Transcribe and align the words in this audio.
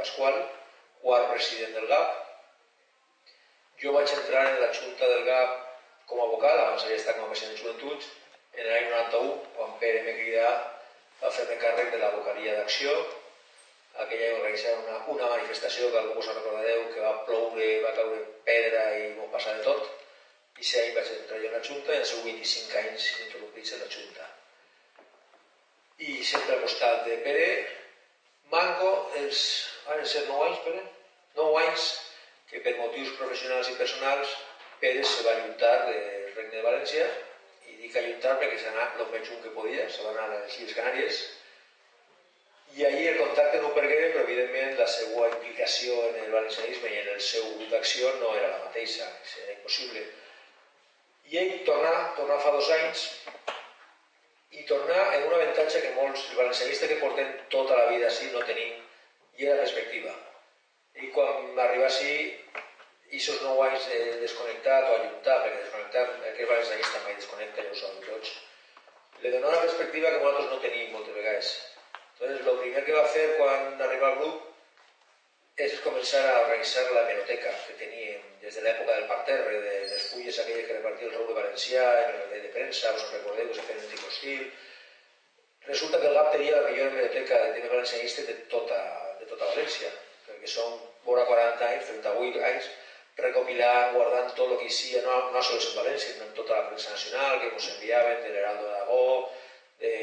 Pasqual, 0.00 0.40
quart 1.04 1.30
president 1.34 1.76
del 1.76 1.88
GAP. 1.92 2.16
Jo 3.82 3.92
vaig 3.96 4.12
entrar 4.16 4.46
en 4.50 4.60
la 4.64 4.72
junta 4.80 5.08
del 5.14 5.26
GAP 5.28 5.58
com 6.10 6.20
a 6.24 6.28
vocal, 6.32 6.58
abans 6.58 6.84
havia 6.84 6.98
estat 6.98 7.16
com 7.16 7.28
a 7.28 7.32
president 7.32 7.54
de 7.54 7.62
Joventuts, 7.62 8.10
en 8.58 8.66
l'any 8.66 8.88
91, 8.90 9.34
quan 9.56 9.76
Pere 9.82 10.02
me 10.06 10.16
cridà 10.18 10.48
a 11.22 11.30
fer-me 11.36 11.58
càrrec 11.62 11.92
de 11.94 12.00
la 12.02 12.10
vocalia 12.16 12.56
d'acció, 12.58 12.94
aquella 14.04 14.26
any 14.26 14.36
organitzar 14.40 14.74
una, 14.80 14.96
una 15.14 15.30
manifestació 15.34 15.90
que 15.92 16.00
algú 16.00 16.18
us 16.18 16.30
recordareu 16.32 16.84
que 16.94 17.04
va 17.04 17.14
ploure, 17.28 17.70
va 17.84 17.94
caure 17.98 18.20
pedra 18.48 18.84
i 18.98 19.08
m'ho 19.14 19.28
passar 19.34 19.56
de 19.58 19.66
tot. 19.68 19.88
I 20.60 20.66
si 20.66 20.78
any 20.80 20.94
vaig 20.96 21.12
entrar 21.14 21.40
jo 21.40 21.48
en 21.50 21.56
la 21.56 21.64
Junta 21.68 21.94
i 21.94 21.98
han 21.98 22.08
sigut 22.10 22.26
25 22.28 22.78
anys 22.82 23.08
interrompits 23.26 23.74
en 23.76 23.84
la 23.84 23.90
Junta. 23.94 24.30
I 26.10 26.16
sempre 26.24 26.56
al 26.56 26.64
costat 26.64 27.04
de 27.06 27.20
Pere, 27.26 27.50
Manco, 28.50 28.90
els, 29.20 29.40
han 29.94 30.06
ser 30.12 30.24
9 30.28 30.46
anys, 30.48 30.62
Pere? 30.66 30.84
9 31.40 31.58
anys 31.64 31.88
que 32.50 32.62
per 32.64 32.76
motius 32.78 33.16
professionals 33.18 33.70
i 33.70 33.76
personals 33.80 34.36
Pere 34.80 35.02
se 35.04 35.26
va 35.26 35.34
alluntar 35.36 35.74
del 35.88 36.00
Regne 36.36 36.56
de 36.56 36.64
València 36.66 37.10
i 37.70 37.76
dic 37.82 37.96
alluntar 37.96 38.38
perquè 38.40 38.56
s'ha 38.60 38.72
anat 38.74 39.02
el 39.02 39.12
més 39.12 39.34
que 39.44 39.54
podia, 39.58 39.86
se 39.90 40.06
va 40.06 40.14
anar 40.14 40.26
a 40.28 40.38
les 40.38 40.58
Illes 40.58 40.76
Canàries 40.78 41.20
i 42.76 42.84
ahir 42.86 43.06
el 43.10 43.18
contacte 43.18 43.58
no 43.60 43.70
ho 43.70 43.74
pergué, 43.74 43.98
però 44.12 44.22
evidentment 44.22 44.76
la 44.78 44.86
seva 44.90 45.26
implicació 45.28 45.96
en 46.08 46.18
el 46.24 46.34
valencianisme 46.34 46.90
i 46.92 46.98
en 47.00 47.08
el 47.14 47.22
seu 47.28 47.48
grup 47.54 47.72
d'acció 47.74 48.12
no 48.20 48.34
era 48.38 48.50
la 48.52 48.60
mateixa, 48.66 49.08
era 49.44 49.56
impossible. 49.56 50.04
I 51.30 51.40
ell 51.40 51.56
tornar, 51.66 51.96
tornar 52.18 52.38
fa 52.44 52.52
dos 52.54 52.70
anys 52.76 53.02
i 54.60 54.62
tornar 54.70 55.02
en 55.16 55.26
un 55.26 55.34
avantatge 55.34 55.82
que 55.82 55.96
molts 55.98 56.22
valencianistes 56.36 56.92
que 56.92 57.00
porten 57.02 57.34
tota 57.56 57.78
la 57.80 57.90
vida 57.90 58.06
així 58.06 58.30
no 58.30 58.46
tenim, 58.46 58.78
i 59.40 59.46
era 59.48 59.62
perspectiva. 59.62 60.12
I 61.00 61.08
quan 61.16 61.54
va 61.56 61.64
arribar 61.64 61.88
així, 61.88 62.12
i 63.10 63.18
aquests 63.18 63.42
nou 63.42 63.62
anys 63.64 63.88
de 63.90 64.20
desconnectat 64.20 64.86
o 64.86 64.92
alluntat, 64.98 65.46
perquè 65.46 65.64
desconnectat, 65.64 66.12
aquest 66.30 66.52
valencianista 66.52 67.02
mai 67.06 67.16
desconnecta, 67.16 67.64
ja 67.64 67.72
ho 67.72 67.80
sabem 67.80 68.04
tots, 68.06 68.36
li 69.22 69.32
dona 69.34 69.50
una 69.52 69.64
perspectiva 69.64 70.12
que 70.12 70.20
nosaltres 70.20 70.52
no 70.52 70.62
tenim 70.62 70.94
moltes 70.94 71.16
vegades 71.16 71.50
Entonces, 72.20 72.46
lo 72.46 72.60
primer 72.60 72.84
que 72.84 72.92
va 72.92 73.04
fer 73.08 73.26
quan 73.38 73.80
arriba 73.80 74.08
al 74.10 74.18
grup 74.20 75.60
és 75.64 75.78
començar 75.84 76.20
a 76.28 76.40
organitzar 76.42 76.82
la 76.92 77.04
hemeroteca 77.06 77.52
que 77.66 77.76
teníem 77.80 78.26
des 78.42 78.56
de 78.58 78.64
l'època 78.64 78.96
del 78.96 79.06
parterre, 79.08 79.60
de 79.64 79.72
les 79.92 80.08
fulles 80.10 80.40
aquelles 80.42 80.66
que 80.66 80.76
repartia 80.76 81.08
el 81.08 81.14
Raúl 81.14 81.32
Valencià, 81.38 81.86
en 82.02 82.18
el 82.20 82.42
de 82.44 82.52
premsa, 82.56 82.92
us 82.96 83.06
recordeu 83.14 83.48
que 83.48 83.56
se 83.56 83.64
feien 83.68 83.80
en 83.84 83.90
Ticostil. 83.94 84.44
Resulta 85.68 86.00
que 86.00 86.08
el 86.10 86.18
GAP 86.18 86.32
tenia 86.36 86.60
la 86.60 86.68
millor 86.68 86.92
hemeroteca 86.92 87.40
de 87.44 87.52
tema 87.56 87.72
valencianista 87.72 88.22
de 88.28 88.36
tota, 88.52 88.80
de 89.40 89.50
València, 89.54 89.90
perquè 90.28 90.52
són 90.54 90.78
vora 91.06 91.26
40 91.28 91.68
anys, 91.70 91.88
38 91.90 92.44
anys, 92.50 92.68
recopilant, 93.20 93.94
guardant 93.94 94.30
tot 94.36 94.52
el 94.52 94.60
que 94.60 94.68
hi 94.70 95.00
no, 95.04 95.16
no 95.34 95.40
en 95.40 95.74
València, 95.78 96.12
sinó 96.12 96.28
en 96.28 96.36
tota 96.36 96.58
la 96.58 96.66
premsa 96.68 96.94
nacional, 96.94 97.40
que 97.40 97.50
ens 97.54 97.68
enviaven 97.74 98.22
de 98.24 98.34
l'Heraldo 98.34 98.68
de 99.80 99.94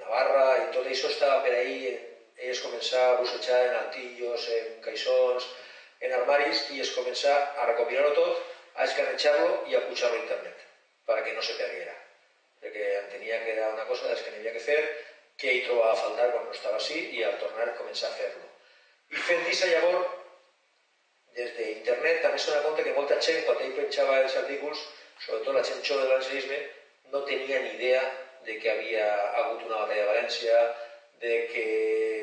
Navarra, 0.00 0.46
i 0.62 0.72
tot 0.76 0.86
això 0.86 1.10
estava 1.10 1.42
per 1.44 1.54
ahir, 1.58 1.92
ells 2.42 2.62
començar 2.64 3.02
a 3.08 3.18
bussejar 3.20 3.60
en 3.68 3.76
altillos, 3.80 4.48
en 4.58 4.80
caixons, 4.86 5.48
en 6.02 6.14
armaris, 6.18 6.66
i 6.74 6.82
es 6.84 6.92
començar 6.96 7.34
a 7.56 7.68
recopilar-ho 7.70 8.14
tot, 8.18 8.42
a 8.74 8.86
escanejar-lo 8.88 9.50
i 9.70 9.76
a 9.76 9.82
pujar-lo 9.88 10.18
a 10.18 10.22
internet, 10.22 10.66
perquè 11.08 11.34
no 11.36 11.44
se 11.44 11.58
perguera. 11.60 11.94
Perquè 12.62 12.88
entenia 13.02 13.42
que 13.44 13.56
era 13.56 13.72
una 13.74 13.86
cosa 13.90 14.14
que 14.14 14.30
n'hi 14.30 14.40
havia 14.42 14.56
que 14.56 14.66
fer, 14.66 14.80
que 15.38 15.50
ell 15.50 15.66
trobava 15.66 15.92
a 15.92 16.00
faltar 16.04 16.30
quan 16.32 16.48
no 16.48 16.56
estava 16.56 16.80
així, 16.80 17.04
i 17.18 17.24
al 17.26 17.38
tornar 17.42 17.72
començar 17.78 18.10
a 18.10 18.18
fer-lo. 18.18 18.51
I 19.12 19.22
fent 19.28 19.46
això 19.48 19.68
llavors, 19.68 20.10
des 21.36 21.52
d'internet 21.56 22.22
també 22.24 22.40
s'ha 22.40 22.62
compte 22.66 22.84
que 22.86 22.94
molta 22.96 23.18
gent, 23.26 23.42
quan 23.46 23.60
ell 23.64 23.76
penjava 23.76 24.20
els 24.22 24.36
artículos, 24.40 24.84
sobretot 25.24 25.56
la 25.56 25.64
gent 25.68 25.84
jove 25.88 26.06
de 26.06 26.12
l'anseisme, 26.12 26.58
no 27.12 27.24
tenia 27.28 27.60
ni 27.62 27.74
idea 27.76 28.02
de 28.46 28.58
que 28.60 28.70
havia 28.72 29.06
hagut 29.40 29.64
una 29.66 29.82
batalla 29.82 30.02
de 30.02 30.10
València, 30.10 30.62
de 31.22 31.34
que 31.52 31.64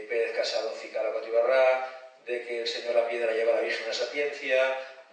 Pérez 0.10 0.36
Casado 0.36 0.72
ficara 0.82 1.10
a 1.10 1.16
Cotibarrà, 1.18 1.66
de 2.28 2.42
que 2.46 2.62
el 2.62 2.68
senyor 2.68 2.98
La 2.98 3.06
Piedra 3.08 3.36
lleva 3.38 3.56
la 3.56 3.68
Virgen 3.68 3.88
de 3.88 3.96
Sapiència, 4.00 4.66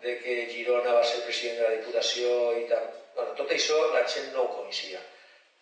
de 0.02 0.16
que 0.22 0.34
Girona 0.52 0.96
va 0.96 1.04
ser 1.04 1.22
president 1.24 1.60
de 1.60 1.68
la 1.68 1.76
Diputació 1.76 2.32
i 2.60 2.66
tal. 2.72 2.88
Bueno, 3.14 3.36
tot 3.38 3.52
això 3.52 3.78
la 3.92 4.02
gent 4.08 4.32
no 4.32 4.42
ho 4.42 4.50
coneixia. 4.56 5.00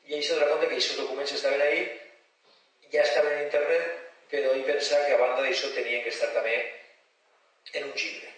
I 0.08 0.16
ell 0.16 0.24
s'ha 0.24 0.38
donat 0.38 0.54
compte 0.54 0.70
que 0.70 0.78
aquests 0.78 0.96
documents 1.02 1.36
estaven 1.36 1.62
ahí, 1.66 1.84
ja 2.94 3.04
estaven 3.04 3.36
en 3.36 3.44
internet, 3.44 4.03
però 4.30 4.54
ell 4.54 4.64
pensava 4.68 5.06
que 5.08 5.16
a 5.16 5.20
banda 5.20 5.44
d'això 5.44 5.70
tenien 5.74 6.02
que 6.04 6.12
estar 6.14 6.30
també 6.36 6.56
en 7.72 7.84
un 7.90 7.94
llibre. 7.98 8.32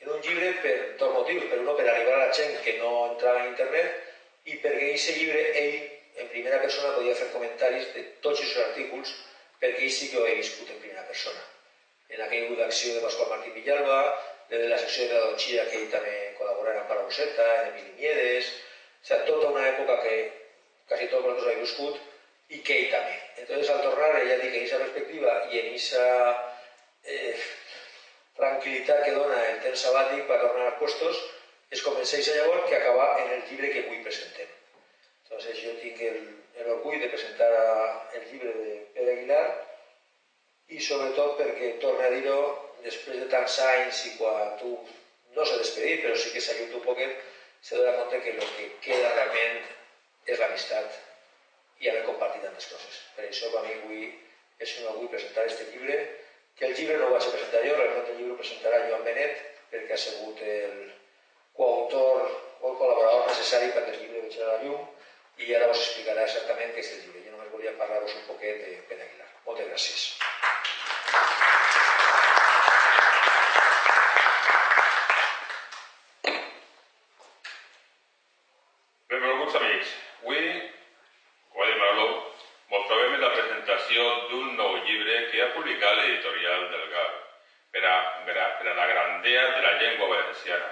En 0.00 0.12
un 0.16 0.20
llibre 0.24 0.52
per 0.64 0.74
dos 1.00 1.14
motius. 1.14 1.46
Per 1.50 1.58
un, 1.60 1.70
per 1.76 1.86
arribar 1.86 2.16
a 2.16 2.26
la 2.26 2.34
gent 2.36 2.56
que 2.64 2.76
no 2.80 2.92
entrava 3.12 3.42
en 3.44 3.50
internet 3.52 4.50
i 4.50 4.56
perquè 4.62 4.92
aquest 4.92 5.16
llibre 5.18 5.42
ell 5.62 5.76
en 6.22 6.30
primera 6.32 6.60
persona 6.62 6.94
podia 6.96 7.16
fer 7.18 7.28
comentaris 7.34 7.92
de 7.94 8.04
tots 8.24 8.42
els 8.46 8.56
artículs 8.64 9.12
perquè 9.60 9.84
ell 9.84 9.94
sí 9.96 10.08
que 10.10 10.20
ho 10.20 10.26
he 10.26 10.36
viscut 10.40 10.72
en 10.72 10.80
primera 10.82 11.06
persona. 11.08 11.42
En 12.10 12.22
aquell 12.24 12.56
d'acció 12.58 12.96
de 12.96 13.02
Pasqual 13.04 13.28
Martín 13.30 13.54
Villalba, 13.54 14.00
de 14.50 14.64
la 14.66 14.78
secció 14.78 15.06
de 15.06 15.14
la 15.14 15.26
Donchilla 15.28 15.66
que 15.70 15.78
ell 15.78 15.90
també 15.92 16.14
col·laborarà 16.38 16.80
amb 16.82 16.90
Parauseta, 16.90 17.46
en 17.60 17.68
Emili 17.70 17.92
Miedes, 18.00 18.48
o 19.00 19.06
sigui, 19.06 19.26
tota 19.28 19.52
una 19.52 19.66
època 19.68 20.00
que 20.04 20.16
quasi 20.88 21.06
tots 21.12 21.28
nosaltres 21.28 21.52
hem 21.52 21.60
viscut 21.62 22.09
que 22.58 22.76
ell 22.76 22.92
també. 22.92 23.16
Entonces, 23.36 23.70
al 23.70 23.82
tornar, 23.84 24.12
diu 24.16 24.28
que 24.28 24.34
en 24.34 24.46
aquesta 24.50 24.78
perspectiva 24.82 25.34
i 25.50 25.60
en 25.60 25.68
aquesta 25.70 26.06
eh, 27.04 27.36
tranquil·litat 28.38 29.04
que 29.04 29.14
dona 29.16 29.38
el 29.50 29.60
temps 29.64 29.84
sabàtic 29.86 30.26
per 30.28 30.40
tornar 30.42 30.66
als 30.66 30.78
puestos, 30.82 31.20
es 31.70 31.82
comença 31.86 32.18
llavors 32.26 32.68
que 32.68 32.76
acaba 32.76 33.06
en 33.22 33.32
el 33.36 33.42
llibre 33.48 33.70
que 33.70 33.84
avui 33.84 34.02
presentem. 34.06 34.48
Entonces 35.22 35.60
jo 35.62 35.74
tinc 35.82 36.00
l'orgull 36.66 36.98
de 37.00 37.10
presentar 37.12 37.50
el 38.18 38.24
llibre 38.30 38.54
de 38.56 38.72
Pere 38.94 39.12
Aguilar 39.12 39.44
i 40.74 40.80
sobretot 40.82 41.38
perquè, 41.38 41.76
torna 41.82 42.08
a 42.08 42.14
dir-ho, 42.16 42.40
després 42.82 43.20
de 43.22 43.28
tants 43.30 43.58
anys 43.66 44.06
i 44.10 44.16
quan 44.18 44.56
tu 44.58 44.72
no 45.36 45.44
s'ha 45.46 45.60
despedit, 45.62 46.02
però 46.02 46.16
sí 46.18 46.32
que 46.34 46.42
s'ha 46.42 46.56
un 46.66 46.82
poquet, 46.82 47.22
se 47.62 47.76
dona 47.76 47.94
compte 48.00 48.20
que 48.24 48.34
el 48.34 48.50
que 48.56 48.66
queda 48.88 49.14
realment 49.14 49.62
és 50.26 50.38
l'amistat 50.42 50.98
i 51.80 51.88
haver 51.88 52.04
compartit 52.08 52.44
tantes 52.44 52.68
coses. 52.72 53.00
Per 53.16 53.26
això 53.26 53.50
per 53.54 53.64
mi 53.66 53.76
avui 53.78 54.02
és 54.60 54.74
un 54.80 54.90
orgull 54.92 55.12
presentar 55.12 55.46
aquest 55.46 55.72
llibre, 55.72 55.96
que 56.58 56.66
el 56.66 56.74
llibre 56.76 56.98
no 57.00 57.08
ho 57.08 57.14
vaig 57.14 57.26
presentar 57.32 57.62
jo, 57.64 57.76
realment 57.76 58.08
el 58.12 58.18
llibre 58.18 58.34
ho 58.34 58.40
presentarà 58.40 58.80
Joan 58.86 59.04
Benet, 59.06 59.38
perquè 59.72 59.96
ha 59.96 60.00
sigut 60.04 60.42
el 60.44 60.74
coautor 61.56 62.26
o 62.60 62.72
el 62.72 62.76
col·laborador 62.80 63.30
necessari 63.30 63.70
perquè 63.72 63.94
el 63.94 64.02
llibre 64.02 64.24
vegi 64.26 64.42
a 64.44 64.50
la 64.50 64.58
llum, 64.64 64.82
i 65.40 65.54
ara 65.56 65.70
us 65.72 65.80
explicarà 65.80 66.26
exactament 66.26 66.74
què 66.74 66.84
és 66.84 66.90
el 66.92 67.06
llibre. 67.06 67.22
Jo 67.24 67.32
només 67.32 67.52
volia 67.54 67.72
parlar-vos 67.80 68.16
un 68.18 68.26
poquet 68.28 68.60
de 68.60 68.74
Pere 68.90 69.06
Aguilar. 69.06 69.30
Moltes 69.46 69.70
gràcies. 69.72 70.10
Benvolguts 79.10 79.56
amics, 79.62 79.94
avui, 80.20 80.44
com 81.54 81.64
ha 81.64 81.70
dit 81.72 81.80
Manolo, 81.80 82.10
mos 82.70 82.84
trobem 82.86 83.16
en 83.16 83.24
la 83.24 83.32
presentació 83.34 84.04
d'un 84.30 84.52
nou 84.58 84.76
llibre 84.84 85.16
que 85.32 85.40
ha 85.42 85.48
publicat 85.56 85.96
l'editorial 85.98 86.68
del 86.70 86.84
GAR 86.92 87.08
per 87.74 87.82
a, 87.86 87.96
per 88.28 88.36
a 88.70 88.76
la 88.78 88.86
grandea 88.92 89.42
de 89.56 89.64
la 89.64 89.72
llengua 89.80 90.12
valenciana. 90.12 90.68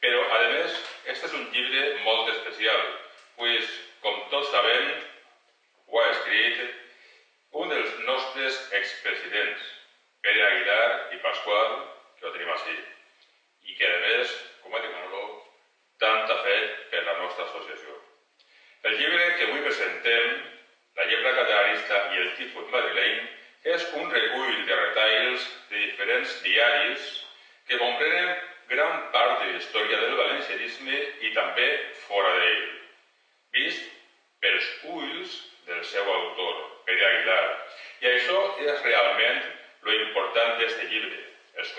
Però, 0.00 0.22
a 0.36 0.40
més, 0.54 0.80
este 1.12 1.28
és 1.28 1.36
un 1.36 1.44
llibre 1.52 1.84
molt 2.06 2.32
especial, 2.32 2.82
pues 3.36 3.68
com 4.04 4.18
tots 4.32 4.50
sabem, 4.54 4.90
ho 5.92 6.00
ha 6.00 6.08
escrit 6.14 6.64
un 7.60 7.72
dels 7.72 7.94
nostres 8.08 8.58
expresidents, 8.80 9.72
Pere 10.24 10.42
Aguilar 10.48 11.14
i 11.14 11.22
Pasqual, 11.22 11.78
que 12.18 12.26
ho 12.26 12.32
tenim 12.34 12.50
així, 12.56 12.76
i 13.68 13.76
que, 13.78 13.92
a 13.92 14.02
més, 14.08 14.34
com 14.64 14.74
ha 14.74 14.82
dit 14.82 14.92
Manolo, 14.96 15.24
tant 16.02 16.32
ha 16.32 16.42
fet 16.48 16.76
per 16.92 17.04
la 17.06 17.16
nostra 17.22 17.46
associació. 17.46 17.96
El 18.88 19.00
llibre 19.00 19.32
que 19.36 19.48
avui 19.48 19.64
presentem, 19.68 20.44
La 20.96 21.04
llebre 21.04 21.28
catalanista 21.36 21.96
catalanista 21.96 22.14
i 22.14 22.20
el 22.22 22.28
tipus 22.38 22.68
madrileny 22.72 23.16
és 23.72 23.82
un 23.98 24.06
recull 24.12 24.60
de 24.68 24.76
retalls 24.78 25.42
de 25.70 25.80
diferents 25.82 26.36
diaris 26.44 27.08
que 27.68 27.78
comprenen 27.82 28.30
gran 28.70 29.02
part 29.12 29.42
de 29.42 29.50
la 29.50 29.58
història 29.58 29.98
del 30.00 30.16
valencianisme 30.16 31.02
i 31.28 31.32
també 31.34 31.66
fora 32.06 32.32
d'ell, 32.38 32.64
vist 33.58 33.84
pels 34.40 34.70
ulls 34.94 35.36
del 35.68 35.84
seu 35.84 36.08
autor, 36.14 36.64
Pere 36.86 37.06
Aguilar. 37.10 37.44
I 38.00 38.10
això 38.14 38.40
és 38.64 38.82
realment 38.86 39.42
lo 39.82 39.94
important 40.00 40.56
d'aquest 40.56 40.82
llibre, 40.90 41.20
els 41.60 41.72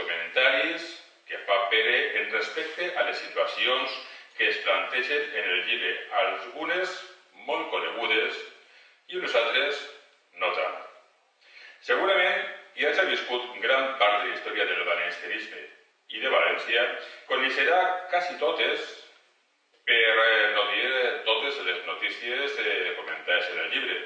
comentaris 0.67 1.03
que 1.27 1.37
fa 1.45 1.69
Pere 1.69 2.21
en 2.21 2.31
respecte 2.31 2.93
a 2.95 3.03
les 3.03 3.17
situacions 3.17 3.91
que 4.37 4.47
es 4.49 4.57
plantegen 4.57 5.23
en 5.35 5.49
el 5.49 5.65
llibre, 5.67 5.93
algunes 6.21 6.93
molt 7.47 7.69
conegudes 7.71 8.37
i 9.07 9.17
unes 9.17 9.35
altres 9.35 9.81
no 10.39 10.51
tant. 10.55 10.77
Segurament 11.81 12.45
ja 12.79 12.93
s'ha 12.93 13.07
viscut 13.09 13.59
gran 13.63 13.97
part 13.99 14.21
de 14.21 14.29
la 14.29 14.35
història 14.35 14.65
del 14.69 14.85
valencianisme 14.85 15.63
i 16.15 16.23
de 16.23 16.31
València, 16.31 16.85
coneixerà 17.27 17.81
quasi 18.11 18.37
totes, 18.39 18.87
per 19.87 19.99
eh, 20.23 20.51
no 20.55 20.65
dir 20.71 20.89
totes 21.27 21.59
les 21.67 21.85
notícies 21.85 22.59
eh, 22.59 22.95
comentades 22.99 23.51
en 23.53 23.63
el 23.65 23.71
llibre. 23.75 24.01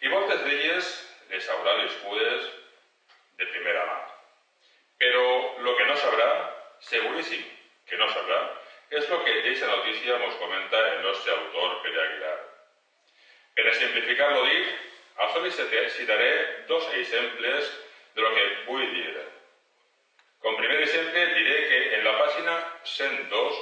I 0.00 0.12
moltes 0.12 0.44
d'elles 0.44 0.94
les 1.32 1.52
haurà 1.54 1.76
viscudes 1.84 2.48
de 3.40 3.52
primera 3.52 3.84
mà. 3.88 4.19
Però 5.00 5.26
el 5.56 5.76
que 5.78 5.86
no 5.88 5.96
sabrà, 5.96 6.28
seguríssim 6.84 7.44
que 7.88 7.98
no 8.00 8.08
sabrà, 8.12 8.40
és 8.90 9.06
el 9.06 9.22
que 9.24 9.36
aquesta 9.38 9.70
notícia 9.70 10.18
ens 10.18 10.36
comenta 10.42 10.80
el 10.90 11.02
nostre 11.06 11.32
autor 11.36 11.76
Pere 11.84 12.02
Aguilar. 12.04 12.36
Per 13.56 13.66
a 13.70 13.74
simplificar-lo 13.78 14.44
dit, 14.48 14.68
al 15.24 15.32
sol 15.32 15.48
citaré 15.96 16.30
dos 16.68 16.88
exemples 17.00 17.72
de 18.14 18.20
lo 18.20 18.34
que 18.34 18.44
vull 18.66 18.86
dir. 18.92 19.24
Com 20.40 20.56
primer 20.56 20.78
exemple 20.82 21.24
diré 21.34 21.56
que 21.72 21.80
en 21.96 22.04
la 22.04 22.14
pàgina 22.20 22.54
102 22.92 23.58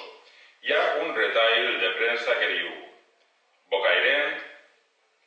hi 0.67 0.75
ha 0.75 0.85
un 1.05 1.15
retall 1.15 1.81
de 1.81 1.95
premsa 2.03 2.37
que 2.43 2.53
diu 2.53 2.69
Bocairent, 3.71 4.39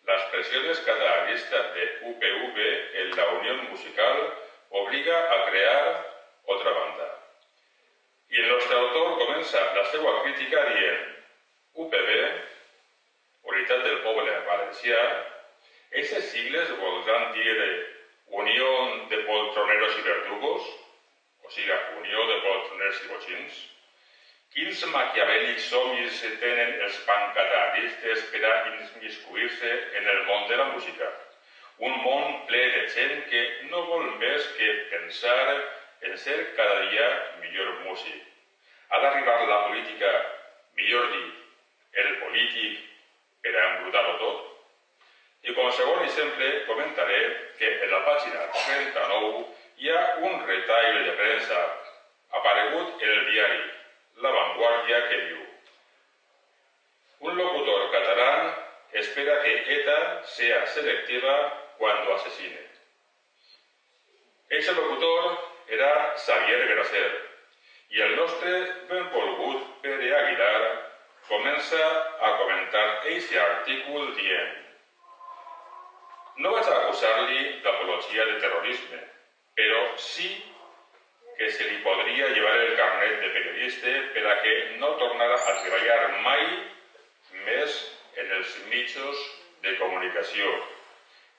las 0.08 0.24
presiones 0.32 0.80
catalanistas 0.80 1.74
de 1.74 1.90
UPV 2.12 2.58
en 3.02 3.16
la 3.16 3.28
unión 3.40 3.70
musical 3.70 4.24
obliga 4.72 5.18
a 5.36 5.38
crear 5.50 5.84
otra 6.46 6.72
banda. 6.72 7.08
I 8.32 8.40
el 8.40 8.48
nostre 8.48 8.78
autor 8.78 9.18
comença 9.20 9.64
la 9.76 9.84
seva 9.92 10.14
crítica 10.24 10.64
dient 10.72 11.08
UPV, 11.84 12.12
Unitat 13.52 13.84
del 13.84 13.98
Poble 14.06 14.38
Valencià, 14.48 15.02
aquestes 15.92 16.30
sigles 16.32 16.72
voldran 16.80 17.34
dir 17.36 17.58
Unió 18.42 18.70
de 19.12 19.18
Poltroneros 19.28 19.98
i 20.00 20.06
Verdugos, 20.06 20.70
o 21.44 21.52
sigui, 21.52 21.76
Unió 22.00 22.24
de 22.30 22.38
Poltroners 22.46 23.02
i 23.04 23.10
Botxins, 23.10 23.58
quins 24.56 24.86
maquiavèlics 24.94 25.68
somnis 25.74 26.22
tenen 26.40 26.80
els 26.86 27.02
pancatalistes 27.10 28.24
per 28.32 28.46
a 28.48 28.56
inmiscuir-se 28.72 29.74
en 30.00 30.08
el 30.16 30.24
món 30.30 30.48
de 30.48 30.62
la 30.64 30.70
música. 30.72 31.12
Un 31.82 31.96
món 32.04 32.34
ple 32.46 32.60
de 32.74 32.82
gent 32.94 33.22
que 33.30 33.40
no 33.72 33.80
vol 33.90 34.04
més 34.22 34.44
que 34.58 34.68
pensar 34.92 35.54
en 36.08 36.18
ser 36.24 36.36
cada 36.58 36.76
dia 36.92 37.08
millor 37.42 37.72
músic. 37.86 38.20
Ha 38.92 39.00
d'arribar 39.02 39.38
la 39.50 39.58
política, 39.68 40.12
millor 40.78 41.08
dit, 41.16 41.40
el 42.04 42.12
polític, 42.20 42.76
per 43.42 43.54
a 43.56 43.64
embrutar-ho 43.70 44.14
tot? 44.20 44.44
I 45.42 45.56
com 45.58 45.68
a 45.68 45.72
segon 45.74 46.04
exemple 46.06 46.50
comentaré 46.68 47.22
que 47.58 47.72
en 47.72 47.90
la 47.96 48.02
pàgina 48.06 48.44
39 48.60 49.42
hi 49.82 49.90
ha 49.90 50.02
un 50.30 50.38
retall 50.52 51.00
de 51.08 51.16
premsa 51.18 51.62
aparegut 52.42 53.02
en 53.02 53.16
el 53.16 53.24
diari 53.32 53.64
La 54.26 54.34
Vanguardia 54.36 55.00
que 55.08 55.18
diu 55.24 55.42
Un 57.30 57.42
locutor 57.42 57.90
catalán 57.96 58.54
espera 59.02 59.42
que 59.42 59.58
ETA 59.80 59.98
sea 60.36 60.62
selectiva 60.76 61.36
cuando 61.82 62.14
asesine. 62.14 62.62
Ese 64.50 64.72
locutor 64.74 65.38
era 65.68 66.16
Xavier 66.16 66.68
Gracer 66.76 67.12
i 67.90 68.02
el 68.06 68.16
nostre 68.16 68.52
benvolgut 68.90 69.82
Pere 69.82 70.12
Aguilar 70.18 70.64
comença 71.28 71.82
a 72.28 72.36
comentar 72.38 72.84
aquest 72.90 73.34
artícul 73.46 74.12
dient 74.20 74.62
no 76.44 76.52
vaig 76.54 76.70
acusar-li 76.74 77.42
d'apologia 77.64 78.26
de 78.30 78.38
terrorisme, 78.44 79.00
però 79.58 79.82
sí 79.98 80.30
que 81.38 81.50
se 81.52 81.66
li 81.68 81.80
podria 81.84 82.30
llevar 82.36 82.56
el 82.60 82.76
carnet 82.78 83.18
de 83.24 83.32
periodista 83.40 83.96
per 84.14 84.26
a 84.30 84.36
que 84.44 84.54
no 84.84 84.94
tornara 85.02 85.40
a 85.50 85.56
treballar 85.64 86.22
mai 86.28 86.46
més 87.50 87.82
en 88.24 88.32
els 88.38 88.56
mitjos 88.70 89.26
de 89.66 89.76
comunicació. 89.82 90.54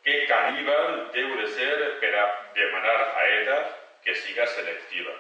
Que 0.05 0.27
caníbal 0.27 1.11
deu 1.15 1.37
de 1.39 1.47
ser 1.55 1.77
per 2.01 2.15
a 2.19 2.25
demanar 2.55 3.03
que 4.03 4.15
siga 4.15 4.47
selectiva. 4.47 5.15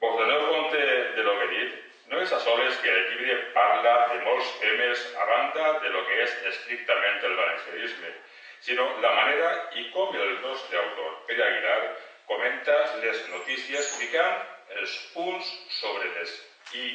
Vos 0.00 0.16
doneu 0.20 0.42
compte 0.48 0.80
de 1.16 1.22
lo 1.24 1.38
que 1.40 1.46
he? 1.56 1.68
No 2.10 2.20
és 2.22 2.32
a 2.32 2.38
soles 2.38 2.76
que 2.82 2.90
el 2.92 3.06
llibre 3.10 3.36
parla 3.54 3.94
de 4.12 4.18
molts 4.26 4.50
temes 4.60 5.06
a 5.22 5.24
banda 5.30 5.70
de 5.82 5.88
lo 5.94 6.04
que 6.06 6.20
és 6.22 6.36
estrictament 6.52 7.24
el 7.24 7.34
valencianisme, 7.40 8.12
sinó 8.60 8.86
la 9.00 9.14
manera 9.16 9.48
i 9.80 9.88
com 9.94 10.14
el 10.14 10.36
nostre 10.44 10.78
autor, 10.82 11.16
Pere 11.26 11.42
Aguilar, 11.48 11.80
comenta 12.28 12.76
les 13.02 13.24
notícies 13.32 13.90
ficant 13.98 14.38
els 14.82 14.94
punts 15.16 15.50
sobre 15.80 16.12
les 16.14 16.38
i 16.84 16.86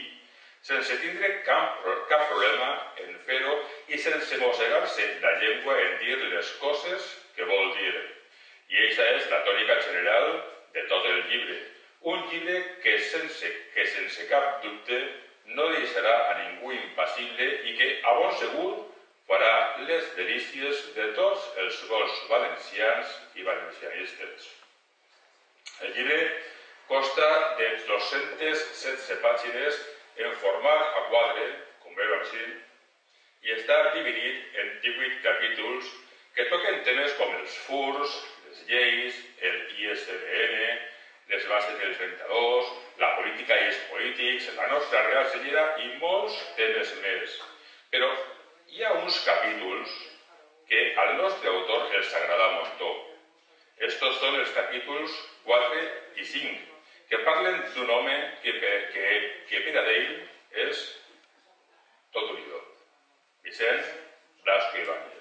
sense 0.62 0.98
tindre 1.02 1.30
cap, 1.46 1.82
cap 2.10 2.28
problema 2.30 2.70
en 3.04 3.16
fer-ho 3.26 3.56
i 3.90 3.98
sense 3.98 4.38
mossegar-se 4.44 5.08
la 5.24 5.34
llengua 5.42 5.78
en 5.86 5.98
dir 6.04 6.18
les 6.34 6.52
coses 6.62 7.08
que 7.36 7.48
vol 7.50 7.74
dir. 7.80 7.96
I 8.72 8.78
aquesta 8.84 9.08
és 9.16 9.28
la 9.32 9.42
tònica 9.48 9.80
general 9.88 10.30
de 10.76 10.86
tot 10.92 11.08
el 11.10 11.24
llibre. 11.32 11.58
Un 12.14 12.24
llibre 12.30 12.62
que 12.84 12.98
sense, 13.10 13.50
que 13.74 13.86
sense 13.96 14.28
cap 14.30 14.62
dubte 14.64 15.02
no 15.58 15.68
deixarà 15.74 16.14
a 16.30 16.38
ningú 16.40 16.72
impassible 16.78 17.50
i 17.68 17.76
que, 17.78 17.90
a 18.06 18.14
bon 18.20 18.34
segur, 18.40 18.70
farà 19.28 19.52
les 19.90 20.08
delícies 20.16 20.82
de 20.96 21.12
tots 21.18 21.46
els 21.64 21.82
vols 21.90 22.24
valencians 22.30 23.14
i 23.36 23.46
valencianistes. 23.48 24.50
El 25.82 25.94
llibre 25.98 26.20
consta 26.88 27.28
de 27.58 27.70
216 27.88 29.22
pàgines 29.26 29.82
en 30.28 30.38
format 30.44 30.98
a 31.00 31.04
quadre, 31.10 31.48
com 31.84 31.96
veu 31.98 32.14
així, 32.20 32.46
i 33.48 33.56
està 33.58 33.78
dividit 33.96 34.60
en 34.62 34.72
18 34.86 35.22
capítols 35.26 35.92
que 36.36 36.48
toquen 36.52 36.82
temes 36.88 37.16
com 37.20 37.34
els 37.40 37.58
furs, 37.66 38.18
les 38.48 38.62
lleis, 38.70 39.20
el 39.50 39.58
ISBN, 39.86 40.80
les 41.32 41.48
bases 41.48 41.78
del 41.80 41.96
32, 41.98 42.72
la 43.02 43.10
política 43.18 43.58
i 43.58 43.68
els 43.72 43.82
polítics, 43.90 44.50
la 44.58 44.68
nostra 44.74 45.04
real 45.08 45.28
senyera 45.34 45.66
i 45.84 45.90
molts 46.04 46.38
temes 46.60 46.94
més. 47.04 47.38
Però 47.94 48.10
hi 48.72 48.84
ha 48.84 48.94
uns 49.02 49.22
capítols 49.28 49.96
que 50.72 50.84
al 51.04 51.16
nostre 51.20 51.50
autor 51.52 51.96
els 52.00 52.14
agrada 52.20 52.52
muntó. 52.58 52.92
Estos 53.88 54.20
són 54.22 54.38
els 54.40 54.52
capítols 54.56 55.16
4 55.48 55.82
i 56.22 56.28
5, 56.36 56.71
que 57.12 57.18
parlen 57.28 57.58
d'un 57.76 57.90
home 57.92 58.18
que, 58.42 58.54
que, 58.94 59.08
que 59.50 59.60
per 59.66 59.80
a 59.82 59.88
és 60.64 60.84
tot 62.16 62.30
un 62.32 62.38
idol. 62.40 62.62
Vicent 63.44 63.82
Blasco 64.46 64.78
Ibáñez. 64.80 65.18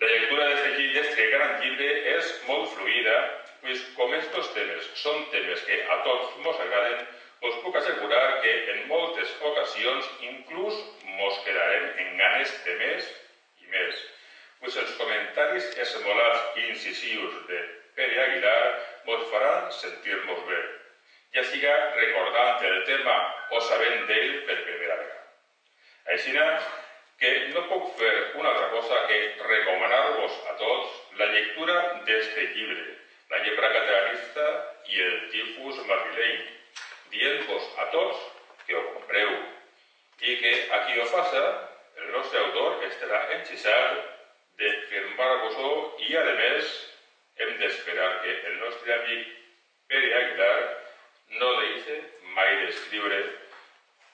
La 0.00 0.08
lectura 0.08 0.46
d'aquest 0.48 1.20
gran 1.34 1.52
llibre 1.60 1.90
és 2.14 2.32
molt 2.48 2.72
fluida, 2.72 3.18
pues 3.60 3.84
com 3.98 4.16
estos 4.16 4.48
temes 4.56 4.88
són 5.02 5.20
temes 5.34 5.68
que 5.68 5.78
a 5.92 6.00
tots 6.08 6.40
mos 6.46 6.64
agraden, 6.64 7.04
us 7.44 7.60
puc 7.60 7.76
assegurar 7.76 8.40
que 8.40 8.56
en 8.72 8.82
moltes 8.88 9.36
ocasions 9.52 10.10
inclús 10.30 10.80
mos 11.20 11.44
quedarem 11.44 11.86
en 12.06 12.16
ganes 12.22 12.56
de 12.64 12.80
més 12.80 13.12
i 13.60 13.68
més. 13.76 14.02
Pues 14.64 14.80
els 14.80 14.96
comentaris 14.96 15.70
esmolats 15.86 16.60
i 16.60 16.68
incisius 16.72 17.40
de 17.52 17.62
Pere 17.94 18.20
Aguilar 18.26 18.93
vos 19.06 19.26
faran 19.30 19.70
sentir-nos 19.72 20.46
bé, 20.48 20.62
ja 21.34 21.44
siga 21.50 21.74
recordant 21.96 22.64
el 22.70 22.80
tema 22.88 23.16
o 23.50 23.60
sabent 23.68 24.06
d'ell 24.10 24.34
per 24.48 24.58
primera 24.62 24.98
vegada. 25.00 25.22
Així 26.14 26.34
que 27.20 27.32
no 27.54 27.64
puc 27.70 27.90
fer 27.98 28.14
una 28.40 28.50
altra 28.50 28.68
cosa 28.74 29.00
que 29.08 29.18
recomanar-vos 29.46 30.38
a 30.50 30.56
tots 30.60 31.00
la 31.20 31.30
lectura 31.38 31.80
d'este 32.06 32.50
llibre, 32.54 32.92
La 33.32 33.38
llebre 33.40 33.68
catalanista 33.72 34.42
i 34.92 34.98
el 35.00 35.14
tifus 35.32 35.78
madrileny, 35.88 36.42
dient-vos 37.10 37.70
a 37.80 37.86
tots 37.94 38.18
que 38.66 38.76
ho 38.76 38.82
compreu 38.92 39.30
i 40.28 40.36
que 40.42 40.52
a 40.76 40.80
qui 40.84 41.00
ho 41.00 41.06
faça 41.12 41.40
el 42.02 42.10
nostre 42.12 42.42
autor 42.42 42.84
estarà 42.88 43.22
enxissat 43.38 43.96
de 44.60 44.70
firmar-vos-ho 44.90 45.72
i, 46.04 46.12
a 46.20 46.24
més, 46.38 46.70
hem 47.38 47.56
d'esperar 47.60 48.10
que 48.22 48.34
el 48.50 48.58
nostre 48.60 48.94
amic 48.94 49.30
Pere 49.90 50.10
Aguilar 50.18 50.58
no 51.40 51.50
deixe 51.60 51.96
mai 52.36 52.56
d'escriure 52.62 53.20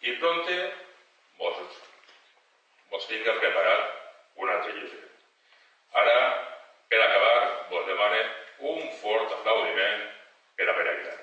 i 0.09 0.17
prompte 0.23 0.57
vos, 1.39 1.81
vos 2.93 3.09
tinga 3.13 3.39
preparat 3.41 4.43
un 4.43 4.53
altre 4.57 4.77
llibre. 4.77 5.03
Ara, 6.05 6.21
per 6.93 7.01
acabar, 7.07 7.41
vos 7.73 7.89
demane 7.93 8.23
un 8.75 8.87
fort 9.03 9.41
aplaudiment 9.41 10.07
per 10.57 10.69
a 10.69 10.79
Pere 10.79 10.95
Aguilar. 10.95 11.20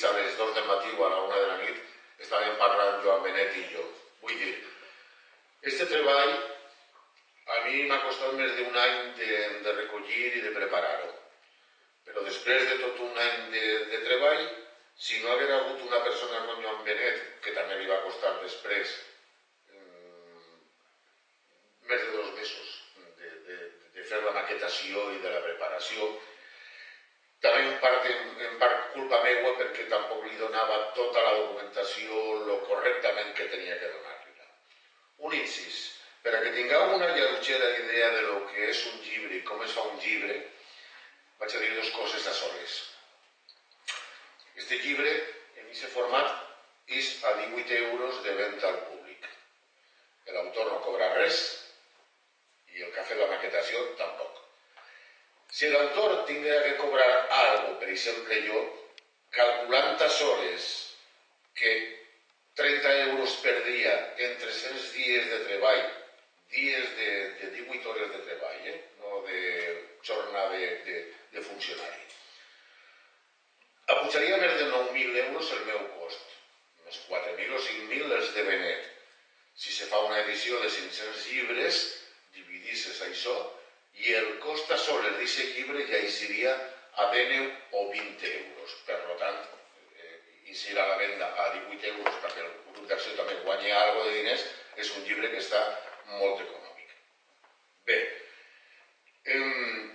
dins 0.00 0.04
a 0.08 0.16
les 0.16 0.36
2 0.36 0.54
del 0.54 0.64
matí 0.64 0.88
o 0.96 1.04
a 1.04 1.10
la 1.10 1.20
1 1.28 1.34
de 1.36 1.46
la 1.46 1.56
nit, 1.60 1.80
estàvem 2.24 2.54
parlant 2.56 3.02
Joan 3.04 3.22
Benet 3.24 3.56
i 3.60 3.64
jo. 3.72 3.82
Vull 4.22 4.38
dir, 4.40 4.54
este 5.72 5.86
treball 5.90 6.32
a 7.52 7.58
mi 7.66 7.82
m'ha 7.88 7.98
costat 8.06 8.32
més 8.38 8.54
d'un 8.56 8.78
any 8.84 9.12
de, 9.18 9.28
de 9.66 9.74
recollir 9.76 10.30
i 10.38 10.40
de 10.46 10.54
preparar-ho. 10.56 11.10
Però 12.06 12.24
després 12.24 12.64
de 12.70 12.78
tot 12.80 13.02
un 13.04 13.20
any 13.26 13.52
de, 13.52 13.64
de 13.92 14.00
treball, 14.06 14.42
si 14.96 15.20
no 15.20 15.34
haguera 15.34 15.60
hagut 15.60 15.84
una 15.84 16.00
persona 16.06 16.46
com 16.48 16.64
Joan 16.64 16.82
Benet, 16.88 17.20
que 17.44 17.54
també 17.58 17.76
li 17.76 17.92
va 17.92 18.00
costar 18.06 18.32
després 18.40 18.96
mm, 19.74 20.58
més 21.92 22.06
de 22.06 22.16
dos 22.16 22.32
mesos 22.40 22.74
de, 23.20 23.36
de, 23.50 23.62
de 23.98 24.08
fer 24.08 24.24
la 24.24 24.36
maquetació 24.40 25.08
i 25.12 25.20
de 25.20 25.36
la 25.36 25.44
preparació, 25.44 26.12
també 27.44 27.60
en 27.66 27.76
part, 27.82 28.06
en, 28.10 28.26
en 28.46 28.56
part 28.60 28.90
culpa 28.94 29.22
meua 29.24 29.54
perquè 29.60 29.86
tampoc 29.92 30.26
li 30.26 30.36
donava 30.40 30.80
tota 30.96 31.22
la 31.24 31.36
documentació 31.38 32.24
lo 32.48 32.58
correctament 32.68 33.32
que 33.38 33.48
tenia 33.54 33.78
que 33.80 33.92
donar-li. 33.94 34.20
Un 35.20 35.34
incís, 35.36 35.78
per 36.24 36.32
a 36.32 36.38
que 36.42 36.52
tingueu 36.54 36.94
una 36.96 37.08
lleugera 37.16 37.66
idea 37.78 38.08
de 38.14 38.22
lo 38.28 38.38
que 38.48 38.68
és 38.70 38.78
un 38.88 39.00
llibre 39.04 39.36
i 39.36 39.42
com 39.50 39.60
es 39.64 39.74
fa 39.76 39.84
un 39.88 39.98
llibre, 40.04 40.36
vaig 41.40 41.56
a 41.56 41.60
dir 41.64 41.74
dues 41.74 41.90
coses 41.96 42.28
a 42.28 42.32
soles. 42.38 42.76
Este 44.62 44.78
llibre, 44.84 45.12
en 45.60 45.66
aquest 45.66 45.92
format, 45.92 46.32
és 47.00 47.12
a 47.28 47.34
18 47.40 47.76
euros 47.82 48.22
de 48.24 48.36
venda 48.40 48.68
al 48.68 48.80
públic. 48.88 49.28
L'autor 50.30 50.72
no 50.72 50.80
cobra 50.84 51.12
res 51.18 51.40
i 52.72 52.84
el 52.84 52.92
que 52.94 53.00
ha 53.02 53.08
fet 53.12 53.20
la 53.20 53.28
maquetació 53.32 53.84
tampoc. 54.00 54.39
Si 55.50 55.68
l'autor 55.68 56.24
tinguera 56.26 56.62
que 56.64 56.76
cobrar 56.78 57.26
algo, 57.36 57.78
per 57.80 57.88
exemple 57.90 58.38
jo, 58.46 58.60
calculant 59.34 59.98
hores 60.26 60.68
que 61.54 61.72
30 62.54 62.92
euros 63.10 63.34
per 63.42 63.56
dia 63.64 63.94
en 64.18 64.38
300 64.38 64.92
dies 64.94 65.26
de 65.30 65.40
treball, 65.48 65.82
dies 66.54 66.96
de, 66.96 67.10
de 67.40 67.50
18 67.58 67.90
hores 67.90 68.12
de 68.14 68.22
treball, 68.28 68.68
eh? 68.72 68.78
no 69.00 69.22
de 69.26 69.42
jornada 70.02 70.50
de, 70.50 70.70
de, 70.86 70.96
de 71.32 71.42
funcionari. 71.42 72.06
Apujaria 73.90 74.38
més 74.38 74.56
de 74.58 74.66
9.000 74.70 75.22
euros 75.26 75.52
el 75.56 75.64
meu 75.66 75.80
cost, 75.98 76.34
més 76.86 76.98
4.000 77.10 77.54
o 77.58 77.62
5.000 77.66 78.18
els 78.18 78.34
de 78.36 78.44
Benet. 78.46 78.90
Si 79.60 79.74
se 79.74 79.90
fa 79.90 79.98
una 80.06 80.20
edició 80.22 80.60
de 80.62 80.70
500 80.70 81.24
llibres, 81.32 81.80
dividisses 82.36 83.02
això 83.08 83.34
i 83.94 84.14
el 84.14 84.38
cost 84.44 84.70
a 84.70 84.78
soles 84.78 85.16
d'aquest 85.18 85.56
llibre 85.56 85.86
ja 85.90 85.98
hi 85.98 86.10
seria 86.10 86.54
a 86.96 87.10
10 87.12 87.50
o 87.72 87.84
20 87.90 88.30
euros. 88.30 88.76
Per 88.86 88.98
tant, 89.22 89.38
eh, 89.96 90.16
i 90.50 90.54
serà 90.54 90.84
a 90.84 90.92
la 90.94 90.98
venda 91.02 91.28
a 91.44 91.50
18 91.58 91.92
euros 91.92 92.18
perquè 92.24 92.44
el 92.46 92.52
grup 92.72 92.88
d'acció 92.88 93.14
també 93.18 93.38
guanya 93.44 93.76
alguna 93.82 94.08
de 94.08 94.16
diners, 94.18 94.46
és 94.76 94.96
un 94.96 95.06
llibre 95.06 95.30
que 95.30 95.42
està 95.42 95.62
molt 96.16 96.42
econòmic. 96.46 96.96
Bé, 97.86 97.98
eh, 99.24 99.90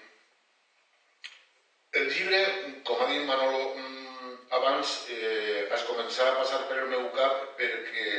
el 1.99 2.09
llibre, 2.11 2.39
com 2.87 3.01
ha 3.01 3.11
dit 3.11 3.23
Manolo 3.27 3.75
mm, 3.75 4.31
abans, 4.57 4.95
eh, 5.09 5.67
has 5.71 5.85
començat 5.87 6.31
a 6.31 6.39
passar 6.39 6.65
per 6.69 6.81
el 6.83 6.89
meu 6.91 7.07
cap 7.15 7.55
perquè 7.59 8.09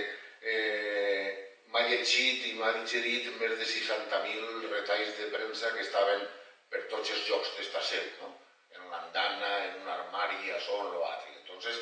eh, 0.41 1.46
m'ha 1.73 1.83
llegit 1.91 2.47
i 2.51 2.55
m'ha 2.59 2.73
digerit 2.79 3.29
més 3.41 3.55
de 3.61 3.69
60.000 3.75 4.73
retalls 4.73 5.15
de 5.21 5.31
premsa 5.35 5.73
que 5.75 5.85
estaven 5.85 6.27
per 6.71 6.83
tots 6.93 7.13
els 7.15 7.29
llocs 7.31 7.55
d'esta 7.57 7.83
set, 7.91 8.19
no? 8.23 8.33
en 8.75 8.89
una 8.89 9.03
andana, 9.03 9.53
en 9.69 9.81
un 9.83 9.93
armari, 9.99 10.51
a 10.51 10.61
sol 10.61 10.91
o 10.91 11.01
l'altre. 11.01 11.35
Entonces, 11.41 11.81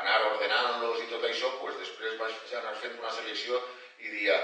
anar 0.00 0.20
ordenant-los 0.30 1.02
i 1.04 1.10
tot 1.10 1.24
això, 1.26 1.50
pues, 1.60 1.76
després 1.82 2.18
vaig 2.20 2.54
anar 2.60 2.74
fent 2.82 2.96
una 2.98 3.12
selecció 3.18 3.60
i 3.98 4.12
diria 4.12 4.38